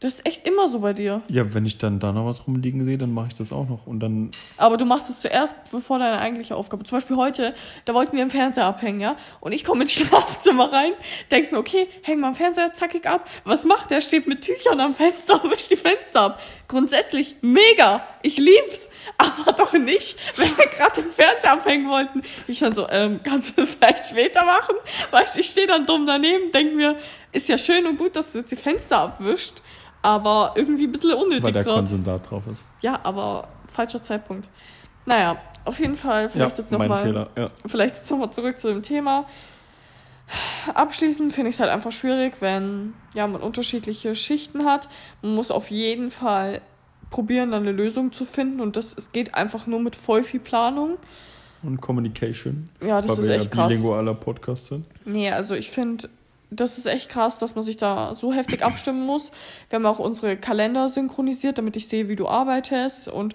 [0.00, 1.20] Das ist echt immer so bei dir.
[1.28, 3.86] Ja, wenn ich dann da noch was rumliegen sehe, dann mache ich das auch noch.
[3.86, 4.30] Und dann.
[4.56, 6.84] Aber du machst es zuerst, bevor deine eigentliche Aufgabe.
[6.84, 9.16] Zum Beispiel heute, da wollten wir im Fernseher abhängen, ja?
[9.40, 10.92] Und ich komme ins Schlafzimmer rein,
[11.30, 13.28] denke mir, okay, hängen wir am Fernseher zackig ab.
[13.44, 14.00] Was macht der?
[14.00, 16.40] Steht mit Tüchern am Fenster und wischt die Fenster ab.
[16.66, 18.02] Grundsätzlich mega.
[18.22, 18.88] Ich lieb's.
[19.18, 22.22] Aber doch nicht, wenn wir gerade den Fernseher abhängen wollten.
[22.46, 24.76] Ich dann so, ähm, kannst du das vielleicht später machen?
[25.10, 26.96] Weißt du, ich stehe dann dumm daneben, denke mir,
[27.32, 29.60] ist ja schön und gut, dass du jetzt die Fenster abwischt
[30.02, 31.44] aber irgendwie ein bisschen unnötig.
[31.44, 31.76] Weil der grad.
[31.76, 32.66] Konsensat drauf ist.
[32.80, 34.48] Ja, aber falscher Zeitpunkt.
[35.06, 37.28] Naja, auf jeden Fall, vielleicht ja, jetzt nochmal.
[37.36, 37.48] Ja.
[37.66, 39.26] Vielleicht jetzt nochmal zurück zu dem Thema.
[40.74, 44.88] Abschließend finde ich es halt einfach schwierig, wenn ja, man unterschiedliche Schichten hat.
[45.22, 46.60] Man muss auf jeden Fall
[47.10, 48.60] probieren, dann eine Lösung zu finden.
[48.60, 50.98] Und das es geht einfach nur mit voll viel Planung.
[51.62, 52.70] Und Communication.
[52.82, 53.68] Ja, das ist echt ja krass.
[53.68, 54.86] bilingualer Podcast sind.
[55.04, 56.08] Nee, also ich finde,
[56.50, 59.30] das ist echt krass, dass man sich da so heftig abstimmen muss.
[59.68, 63.34] Wir haben auch unsere Kalender synchronisiert, damit ich sehe, wie du arbeitest und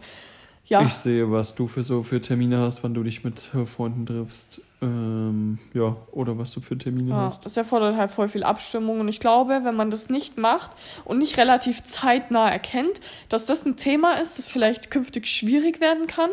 [0.67, 0.81] ja.
[0.81, 4.61] Ich sehe, was du für so für Termine hast, wann du dich mit Freunden triffst.
[4.81, 7.45] Ähm, ja, oder was du für Termine ja, hast.
[7.45, 8.99] Das erfordert halt voll viel Abstimmung.
[8.99, 10.71] Und ich glaube, wenn man das nicht macht
[11.03, 12.99] und nicht relativ zeitnah erkennt,
[13.29, 16.31] dass das ein Thema ist, das vielleicht künftig schwierig werden kann,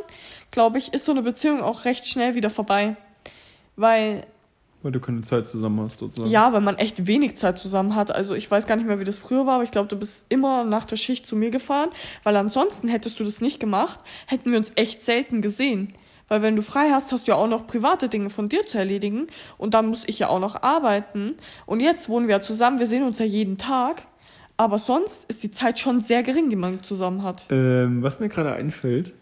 [0.51, 2.97] glaube ich, ist so eine Beziehung auch recht schnell wieder vorbei.
[3.77, 4.23] Weil
[4.83, 6.31] weil du keine Zeit zusammen hast, sozusagen.
[6.31, 8.15] Ja, weil man echt wenig Zeit zusammen hat.
[8.15, 10.25] Also ich weiß gar nicht mehr, wie das früher war, aber ich glaube, du bist
[10.29, 11.91] immer nach der Schicht zu mir gefahren,
[12.25, 15.95] weil ansonsten hättest du das nicht gemacht, hätten wir uns echt selten gesehen.
[16.29, 18.79] Weil wenn du frei hast, hast du ja auch noch private Dinge von dir zu
[18.79, 19.27] erledigen
[19.59, 21.35] und dann muss ich ja auch noch arbeiten.
[21.67, 24.05] Und jetzt wohnen wir ja zusammen, wir sehen uns ja jeden Tag.
[24.57, 27.47] Aber sonst ist die Zeit schon sehr gering, die man zusammen hat.
[27.51, 29.15] Ähm, was mir gerade einfällt,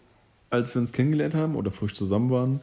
[0.49, 2.61] als wir uns kennengelernt haben oder frisch zusammen waren,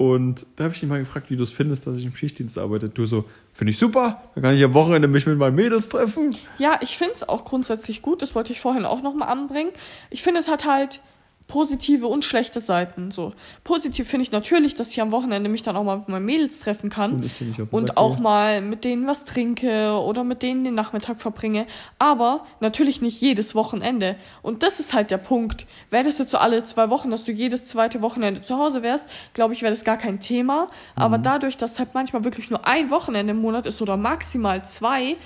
[0.00, 2.56] und da habe ich dich mal gefragt, wie du es findest, dass ich im Schichtdienst
[2.56, 2.88] arbeite.
[2.88, 6.34] Du so, finde ich super, da kann ich am Wochenende mich mit meinen Mädels treffen.
[6.56, 9.72] Ja, ich finde es auch grundsätzlich gut, das wollte ich vorhin auch nochmal anbringen.
[10.08, 11.02] Ich finde, es hat halt
[11.50, 13.10] positive und schlechte Seiten.
[13.10, 13.32] So
[13.64, 16.60] positiv finde ich natürlich, dass ich am Wochenende mich dann auch mal mit meinen Mädels
[16.60, 21.20] treffen kann und, und auch mal mit denen was trinke oder mit denen den Nachmittag
[21.20, 21.66] verbringe.
[21.98, 24.14] Aber natürlich nicht jedes Wochenende.
[24.42, 25.66] Und das ist halt der Punkt.
[25.90, 29.08] Wäre das jetzt so alle zwei Wochen, dass du jedes zweite Wochenende zu Hause wärst,
[29.34, 30.66] glaube ich, wäre das gar kein Thema.
[30.66, 31.02] Mhm.
[31.02, 35.16] Aber dadurch, dass halt manchmal wirklich nur ein Wochenende im Monat ist oder maximal zwei,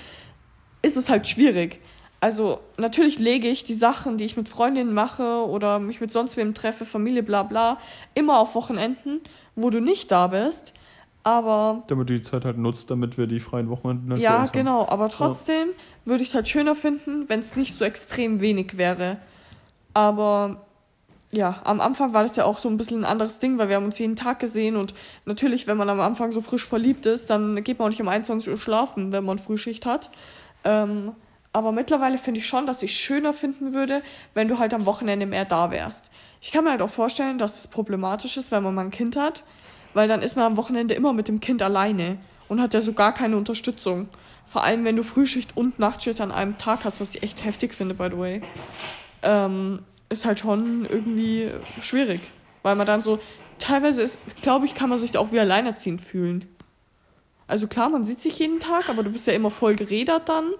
[0.81, 1.79] ist es halt schwierig.
[2.19, 6.37] Also natürlich lege ich die Sachen, die ich mit Freundinnen mache oder mich mit sonst
[6.37, 7.77] wem treffe, Familie, bla bla,
[8.13, 9.21] immer auf Wochenenden,
[9.55, 10.73] wo du nicht da bist.
[11.23, 14.87] Aber Damit du die Zeit halt nutzt, damit wir die freien Wochenenden halt ja, genau.
[14.87, 15.69] Aber trotzdem
[16.05, 19.17] würde ich es halt schöner finden, wenn es nicht so extrem wenig wäre.
[19.95, 20.65] Aber
[21.31, 23.75] ja, am Anfang war das ja auch so ein bisschen ein anderes Ding, weil wir
[23.75, 24.93] haben uns jeden Tag gesehen und
[25.25, 28.07] natürlich, wenn man am Anfang so frisch verliebt ist, dann geht man auch nicht um
[28.07, 30.11] 21 Uhr schlafen, wenn man Frühschicht hat.
[30.63, 31.13] Ähm,
[31.55, 34.01] aber mittlerweile finde ich schon, dass ich schöner finden würde,
[34.33, 36.11] wenn du halt am Wochenende mehr da wärst.
[36.41, 39.15] Ich kann mir halt auch vorstellen, dass es problematisch ist, wenn man mal ein Kind
[39.15, 39.45] hat,
[39.93, 42.17] weil dann ist man am Wochenende immer mit dem Kind alleine
[42.49, 44.09] und hat ja so gar keine Unterstützung.
[44.45, 47.73] Vor allem, wenn du Frühschicht und Nachtschicht an einem Tag hast, was ich echt heftig
[47.73, 48.41] finde, by the way.
[49.23, 49.79] Ähm,
[50.09, 52.19] ist halt schon irgendwie schwierig.
[52.63, 53.19] Weil man dann so,
[53.59, 56.53] teilweise ist, glaube ich, kann man sich da auch wie alleinerziehend fühlen.
[57.47, 60.51] Also klar, man sieht sich jeden Tag, aber du bist ja immer voll geredert dann.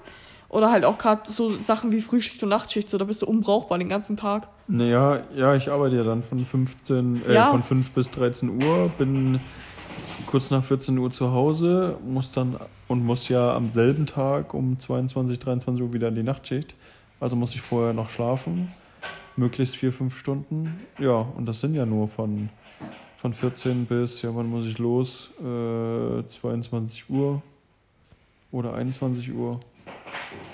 [0.56, 3.78] Oder halt auch gerade so Sachen wie Frühschicht und Nachtschicht, so da bist du unbrauchbar
[3.78, 4.48] den ganzen Tag.
[4.70, 7.52] Naja, ja, ich arbeite ja dann von 15, äh, Ja.
[7.52, 9.42] von 5 bis 13 Uhr, bin
[10.28, 12.56] kurz nach 14 Uhr zu Hause, muss dann
[12.88, 16.74] und muss ja am selben Tag um 22, 23 Uhr wieder in die Nachtschicht.
[17.20, 18.72] Also muss ich vorher noch schlafen,
[19.36, 20.80] möglichst vier, fünf Stunden.
[21.00, 22.48] Ja, und das sind ja nur von,
[23.18, 25.32] von 14 bis, ja, wann muss ich los?
[25.42, 27.42] Äh, 22 Uhr
[28.54, 29.60] oder 21 Uhr.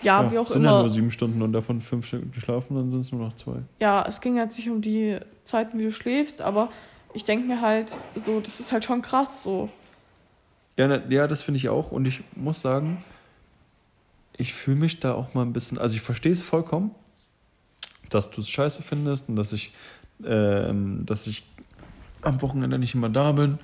[0.04, 0.80] Ja, wie auch sind ja immer.
[0.82, 3.58] nur sieben Stunden und davon fünf Stunden schlafen, dann sind es nur noch zwei.
[3.80, 6.70] Ja, es ging jetzt nicht um die Zeiten, wie du schläfst, aber
[7.14, 9.70] ich denke mir halt so, das ist halt schon krass so.
[10.78, 11.92] Ja, na, ja das finde ich auch.
[11.92, 13.04] Und ich muss sagen,
[14.38, 15.78] ich fühle mich da auch mal ein bisschen.
[15.78, 16.92] Also, ich verstehe es vollkommen,
[18.10, 19.74] dass du es scheiße findest und dass ich,
[20.26, 21.44] ähm, dass ich
[22.22, 23.60] am Wochenende nicht immer da bin.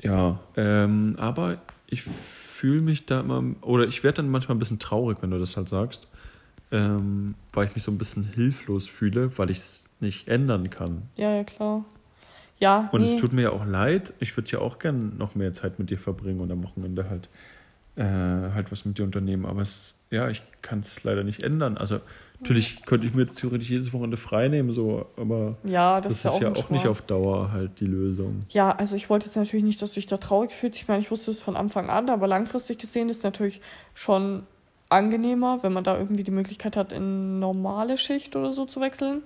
[0.00, 2.04] Ja, ähm, aber ich
[2.58, 3.42] fühle mich da immer.
[3.62, 6.08] Oder ich werde dann manchmal ein bisschen traurig, wenn du das halt sagst.
[6.70, 11.02] Ähm, weil ich mich so ein bisschen hilflos fühle, weil ich es nicht ändern kann.
[11.16, 11.84] Ja, ja, klar.
[12.58, 13.06] Ja, Und nee.
[13.14, 14.12] es tut mir ja auch leid.
[14.18, 17.28] Ich würde ja auch gern noch mehr Zeit mit dir verbringen und am Wochenende halt,
[17.94, 19.46] äh, halt was mit dir unternehmen.
[19.46, 21.78] Aber es, ja, ich kann es leider nicht ändern.
[21.78, 22.00] Also
[22.40, 26.34] natürlich könnte ich mir jetzt theoretisch jedes Wochenende frei nehmen, so, aber ja, das, das,
[26.34, 28.42] ist ja ein auch nicht auf Dauer halt die Lösung.
[28.50, 30.80] Ja, also ich wollte jetzt natürlich nicht, dass du dich da traurig fühlst.
[30.80, 33.60] Ich meine, ich wusste es von Anfang an, aber langfristig gesehen ist es natürlich
[33.94, 34.44] schon
[34.88, 39.22] angenehmer, wenn man da irgendwie die Möglichkeit hat, in normale Schicht oder so zu wechseln.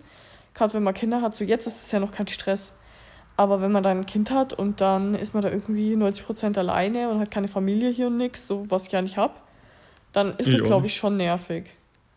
[0.54, 2.74] Gerade wenn man Kinder hat, so jetzt ist es ja noch kein Stress.
[3.36, 7.08] Aber wenn man dann ein Kind hat und dann ist man da irgendwie 90% alleine
[7.08, 9.42] und hat keine Familie hier und nix, so was ich ja nicht hab,
[10.12, 11.70] dann ist es, auch glaube ich, schon nervig.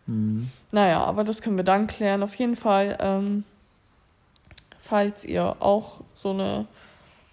[0.07, 0.49] Hm.
[0.71, 2.23] Naja, aber das können wir dann klären.
[2.23, 3.43] Auf jeden Fall, ähm,
[4.77, 6.67] falls ihr auch so eine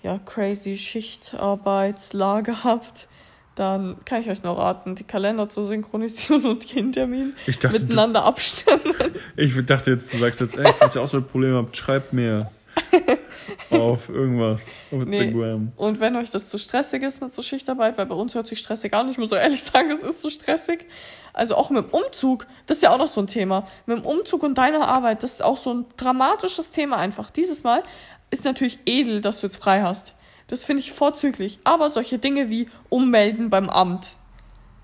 [0.03, 3.09] ja, crazy Schichtarbeitslage habt,
[3.55, 7.85] dann kann ich euch noch raten, die Kalender zu synchronisieren und jeden Termin dachte, du,
[7.85, 8.95] miteinander abstimmen.
[9.37, 12.12] ich dachte jetzt, du sagst jetzt, ey, falls ihr auch so ein Problem habt, schreibt
[12.12, 12.51] mir
[13.70, 15.16] auf irgendwas, auf Nee.
[15.18, 15.72] Instagram.
[15.76, 18.59] Und wenn euch das zu stressig ist mit so Schichtarbeit, weil bei uns hört sich
[18.59, 20.86] stressig an, ich muss auch ehrlich sagen, es ist so stressig.
[21.32, 23.66] Also auch mit dem Umzug, das ist ja auch noch so ein Thema.
[23.86, 27.30] Mit dem Umzug und deiner Arbeit, das ist auch so ein dramatisches Thema einfach.
[27.30, 27.82] Dieses Mal
[28.30, 30.14] ist natürlich edel, dass du jetzt frei hast.
[30.49, 31.59] Das finde ich vorzüglich.
[31.64, 34.16] Aber solche Dinge wie ummelden beim Amt,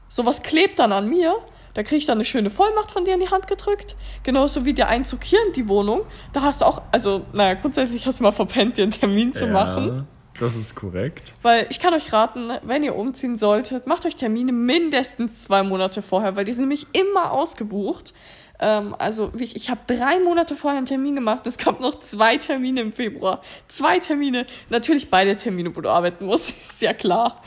[0.08, 1.34] sowas klebt dann an mir.
[1.78, 3.94] Da kriege ich dann eine schöne Vollmacht von dir in die Hand gedrückt.
[4.24, 6.00] Genauso wie der Einzug hier in die Wohnung.
[6.32, 9.46] Da hast du auch, also, naja, grundsätzlich hast du mal verpennt, dir einen Termin zu
[9.46, 10.08] machen.
[10.40, 11.34] Das ist korrekt.
[11.42, 16.02] Weil ich kann euch raten, wenn ihr umziehen solltet, macht euch Termine mindestens zwei Monate
[16.02, 18.12] vorher, weil die sind nämlich immer ausgebucht.
[18.60, 21.46] Ähm, also ich, ich habe drei Monate vorher einen Termin gemacht.
[21.46, 23.42] Es gab noch zwei Termine im Februar.
[23.68, 24.46] Zwei Termine.
[24.68, 27.40] Natürlich beide Termine, wo du arbeiten musst, ist ja klar.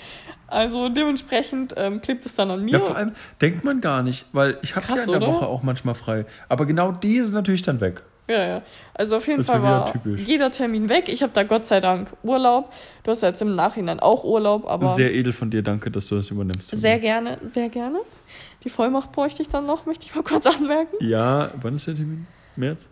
[0.51, 2.73] Also dementsprechend ähm, klebt es dann an mir.
[2.73, 5.27] Ja, vor allem denkt man gar nicht, weil ich habe ja in der oder?
[5.27, 6.25] Woche auch manchmal frei.
[6.49, 8.03] Aber genau die sind natürlich dann weg.
[8.27, 8.61] Ja, ja.
[8.93, 10.21] Also auf jeden Das Fall war typisch.
[10.21, 11.09] jeder Termin weg.
[11.09, 12.71] Ich habe da Gott sei Dank Urlaub.
[13.03, 16.07] Du hast ja jetzt im Nachhinein auch Urlaub, aber Sehr edel von dir, danke, dass
[16.07, 16.69] du das übernimmst.
[16.75, 17.99] sehr gerne, sehr gerne.
[18.63, 20.95] Die Vollmacht bräuchte ich dann noch, möchte ich mal kurz anmerken.
[20.99, 22.27] Ja, wann ist der Termin?
[22.55, 22.87] März?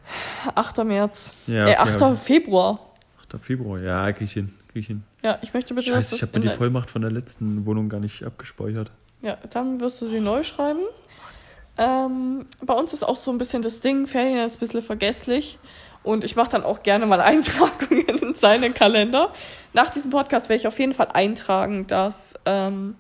[0.56, 0.84] 8.
[0.84, 1.34] März.
[1.48, 2.02] Ja, äh, okay, 8.
[2.02, 2.80] aber- Februar.
[3.34, 3.40] 8.
[3.42, 3.82] Februar.
[3.82, 4.54] Ja, krieg ich hin.
[4.74, 5.04] Ich hin.
[5.24, 7.66] Ja, ich möchte bitte, Scheiße, ich dass habe mir das die Vollmacht von der letzten
[7.66, 8.92] Wohnung gar nicht abgespeichert.
[9.22, 10.80] Ja, dann wirst du sie neu schreiben.
[11.78, 15.58] Ähm, bei uns ist auch so ein bisschen das Ding, Ferdinand ist ein bisschen vergesslich.
[16.04, 19.34] Und ich mache dann auch gerne mal Eintragungen in seinen Kalender.
[19.74, 22.96] Nach diesem Podcast werde ich auf jeden Fall eintragen, dass ähm,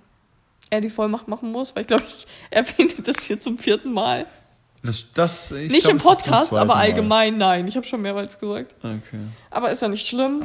[0.70, 4.26] er die Vollmacht machen muss, weil ich glaube, ich erwähne das hier zum vierten Mal.
[4.82, 6.82] Das, das, ich nicht glaub, im Podcast, aber Mal.
[6.82, 7.68] allgemein nein.
[7.68, 8.76] Ich habe schon mehrmals gesagt.
[8.80, 9.20] Okay.
[9.52, 10.44] Aber ist ja nicht schlimm.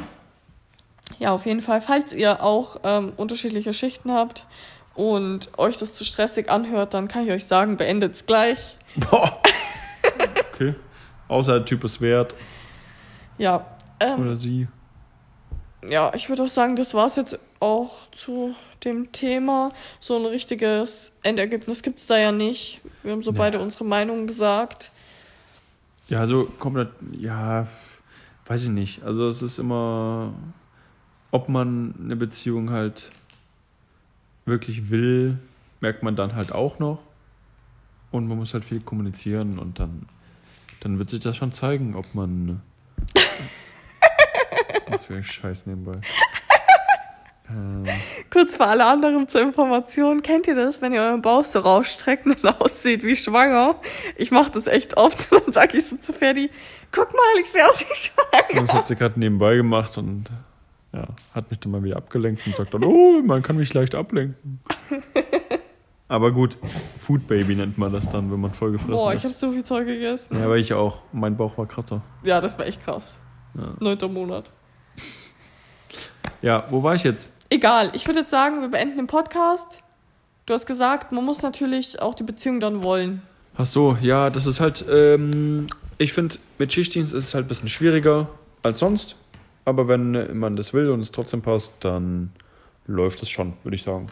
[1.19, 4.45] Ja, auf jeden Fall, falls ihr auch ähm, unterschiedliche Schichten habt
[4.95, 8.77] und euch das zu stressig anhört, dann kann ich euch sagen, beendet's gleich.
[8.95, 9.41] Boah.
[10.53, 10.73] Okay.
[11.27, 12.33] Außer der Typ ist wert
[13.37, 13.65] Ja,
[13.99, 14.67] ähm, oder sie.
[15.89, 19.73] ja, ich würde auch sagen, das war es jetzt auch zu dem Thema.
[19.99, 22.79] So ein richtiges Endergebnis gibt es da ja nicht.
[23.03, 23.37] Wir haben so Nee.
[23.39, 24.91] beide unsere Meinung gesagt.
[26.07, 26.89] Ja, also komplett,
[27.19, 27.67] ja,
[28.45, 29.03] weiß ich nicht.
[29.03, 30.31] Also es ist immer,
[31.35, 33.09] ob man eine Beziehung halt
[34.45, 35.37] wirklich will,
[35.81, 36.99] merkt man dann halt auch noch.
[38.09, 40.07] Und man muss halt viel kommunizieren und dann,
[40.79, 42.61] dann wird sich das schon zeigen, ob man.
[44.87, 45.99] Was für ein Scheiß nebenbei.
[47.49, 47.83] Ähm,
[48.31, 50.21] Kurz für alle anderen zur Information.
[50.21, 53.75] Kennt ihr das, wenn ihr euren Bauch so rausstreckt und aussieht wie schwanger?
[54.15, 55.29] Ich mache das echt oft.
[55.31, 56.49] Dann sage ich so zu Ferdi,
[56.91, 58.61] guck mal, ich sehe aus wie schwanger.
[58.61, 60.29] das hat sie gerade nebenbei gemacht und
[60.95, 63.95] ja, hat mich dann mal wieder abgelenkt und sagt dann, oh, man kann mich leicht
[63.95, 64.61] ablenken.
[66.07, 66.57] Aber gut,
[66.99, 69.19] Food Baby nennt man das dann, wenn man voll gefressen Boah, ist.
[69.19, 70.37] ich habe so viel Zeug gegessen.
[70.37, 71.01] Ja, aber ich auch.
[71.11, 72.03] Mein Bauch war krasser.
[72.23, 73.17] Ja, das war echt krass.
[73.55, 73.73] Ja.
[73.79, 74.51] Neunter Monat.
[76.43, 77.33] Ja, wo war ich jetzt?
[77.49, 79.81] Egal, ich würde jetzt sagen, wir beenden den Podcast.
[80.45, 83.23] Du hast gesagt, man muss natürlich auch die Beziehung dann wollen.
[83.57, 85.65] Ach so, ja, das ist halt, ähm,
[85.97, 88.27] ich finde, mit Schichtdienst ist es halt ein bisschen schwieriger
[88.61, 89.15] als sonst.
[89.65, 92.31] Aber wenn man das will und es trotzdem passt, dann
[92.85, 94.09] läuft es schon, würde ich sagen.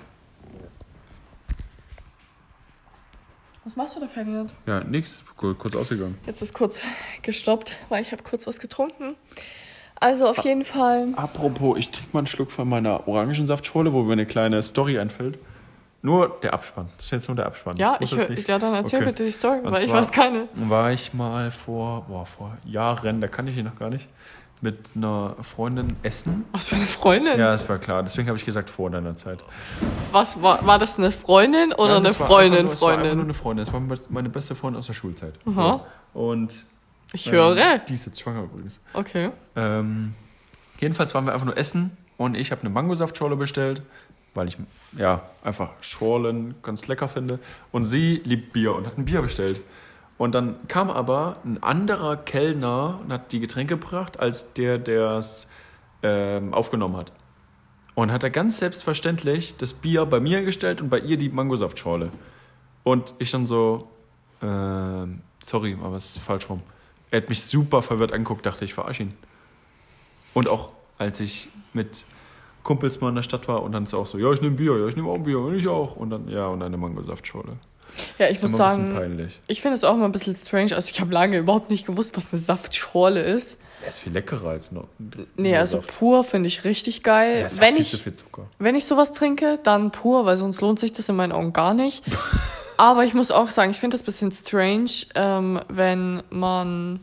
[3.63, 4.53] Was machst du da, Ferdinand?
[4.65, 6.17] Ja, nix, Kur- kurz ausgegangen.
[6.25, 6.81] Jetzt ist kurz
[7.21, 9.15] gestoppt, weil ich habe kurz was getrunken.
[9.99, 11.09] Also auf jeden Fall.
[11.15, 15.39] Apropos, ich trinke mal einen Schluck von meiner Orangensaftschorle, wo mir eine kleine Story einfällt.
[16.01, 16.89] Nur der Abspann.
[16.97, 17.77] Das ist jetzt nur der Abspann.
[17.77, 18.49] Ja, ich nicht?
[18.49, 19.11] ja, dann erzähl Okay.
[19.11, 20.49] bitte die Story, weil ich weiß keine.
[20.55, 24.09] war ich mal vor, boah, vor Jahren, da kann ich ihn noch gar nicht,
[24.63, 26.45] mit einer Freundin essen.
[26.51, 27.37] Was für eine Freundin?
[27.39, 28.01] Ja, das war klar.
[28.01, 29.43] Deswegen habe ich gesagt, vor deiner Zeit.
[30.11, 33.19] Was war, war das eine Freundin oder Nein, eine Freundin, nur, es war nur Freundin?
[33.19, 33.65] eine Freundin.
[33.65, 35.33] Das war meine beste Freundin aus der Schulzeit.
[35.45, 35.85] Aha.
[36.13, 36.19] So.
[36.19, 36.65] Und
[37.13, 37.57] Ich höre.
[37.57, 38.79] Ähm, die ist jetzt schwanger übrigens.
[38.93, 39.29] Okay.
[39.55, 40.13] Ähm,
[40.79, 43.81] jedenfalls waren wir einfach nur essen und ich habe eine Mangosaftschorle bestellt,
[44.33, 44.57] weil ich
[44.97, 47.39] ja einfach Schorlen ganz lecker finde.
[47.71, 49.61] Und sie liebt Bier und hat ein Bier bestellt.
[50.17, 55.17] Und dann kam aber ein anderer Kellner und hat die Getränke gebracht, als der, der
[55.17, 55.47] es
[56.03, 57.11] ähm, aufgenommen hat.
[57.95, 62.11] Und hat er ganz selbstverständlich das Bier bei mir gestellt und bei ihr die Mangosaftschorle.
[62.83, 63.89] Und ich dann so,
[64.41, 66.61] ähm, sorry, aber es ist falsch rum.
[67.11, 69.13] Er hat mich super verwirrt angeguckt, dachte ich, verarsche ihn.
[70.33, 72.05] Und auch als ich mit
[72.63, 74.77] Kumpels mal in der Stadt war und dann ist auch so, ja, ich nehme Bier,
[74.79, 75.95] ja, ich nehme auch Bier, und ich auch.
[75.95, 77.57] Und dann, ja, und eine Mangosaftschorle.
[78.17, 80.75] Ja, ich ist muss sagen, ich finde es auch mal ein bisschen strange.
[80.75, 83.57] Also ich habe lange überhaupt nicht gewusst, was eine Saftschorle ist.
[83.81, 84.87] Er ist viel leckerer als noch.
[85.35, 85.99] Nee, also Saft.
[85.99, 87.41] pur finde ich richtig geil.
[87.41, 88.47] Ja, ist wenn, viel ich, zu viel Zucker.
[88.57, 91.73] wenn ich sowas trinke, dann pur, weil sonst lohnt sich das in meinen Augen gar
[91.73, 92.03] nicht.
[92.77, 97.01] Aber ich muss auch sagen, ich finde das ein bisschen strange, ähm, wenn man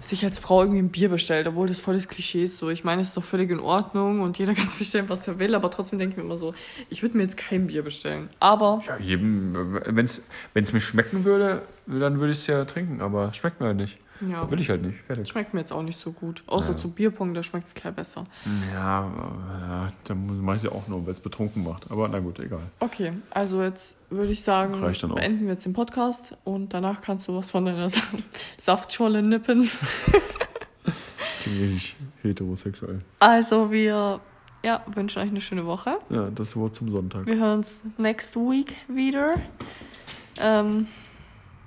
[0.00, 2.58] sich als Frau irgendwie ein Bier bestellt, obwohl das voll das Klischee ist.
[2.58, 5.26] So, ich meine, es ist doch völlig in Ordnung und jeder kann sich bestellen, was
[5.28, 6.54] er will, aber trotzdem denke ich mir immer so,
[6.90, 8.28] ich würde mir jetzt kein Bier bestellen.
[8.40, 13.28] Aber Ja, jedem, wenn es mir schmecken würde, dann würde ich es ja trinken, aber
[13.30, 13.98] es schmeckt mir halt nicht.
[14.30, 14.98] Ja, Will ich halt nicht.
[15.02, 15.28] Fertig.
[15.28, 16.42] schmeckt mir jetzt auch nicht so gut.
[16.46, 16.76] Außer Ja.
[16.76, 18.26] zu Bierpong, da schmeckt es gleich besser.
[18.74, 21.90] Ja, dann mache ich es ja auch nur, weil es betrunken macht.
[21.90, 22.60] Aber na gut, egal.
[22.80, 24.80] Okay, also jetzt würde ich sagen,
[25.14, 28.00] beenden wir jetzt den Podcast und danach kannst du was von deiner Sa
[28.58, 29.68] Saftscholle nippen.
[31.40, 33.00] Klingt richtig heterosexuell.
[33.18, 34.20] Also wir
[34.62, 35.98] ja, wünschen euch eine schöne Woche.
[36.08, 37.26] Ja, das Wort zum Sonntag.
[37.26, 39.34] Wir hören uns next week wieder.
[40.40, 40.86] Ähm,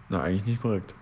[0.09, 0.95] Na, eigentlich nicht korrekt.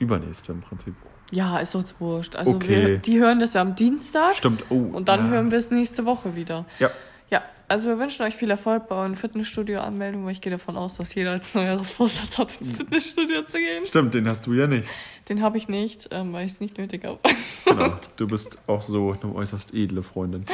[0.00, 0.94] Übernächste im Prinzip.
[1.30, 2.34] ja, ist uns wurscht.
[2.34, 2.68] Also Okay.
[2.88, 4.64] wir, die hören das ja am Dienstag Stimmt.
[4.68, 4.74] Oh.
[4.74, 5.30] und dann ja.
[5.30, 6.64] hören wir es nächste Woche wieder.
[6.80, 6.90] Ja.
[7.30, 10.96] Ja, also wir wünschen euch viel Erfolg bei euren Fitnessstudio-Anmeldungen, weil ich gehe davon aus,
[10.96, 13.86] dass jeder als Neujahrsvorsatz hat, ins Fitnessstudio zu gehen.
[13.86, 14.88] Stimmt, den hast du ja nicht.
[15.28, 17.20] Den habe ich nicht, ähm, weil ich es nicht nötig habe.
[17.64, 17.92] Genau.
[18.16, 20.44] Du bist auch so eine äußerst edle Freundin.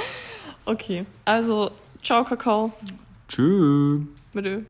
[0.66, 1.70] Okay, also
[2.02, 2.72] ciao Kakao.
[3.28, 4.00] Tschüss.
[4.34, 4.60] Mit Ö.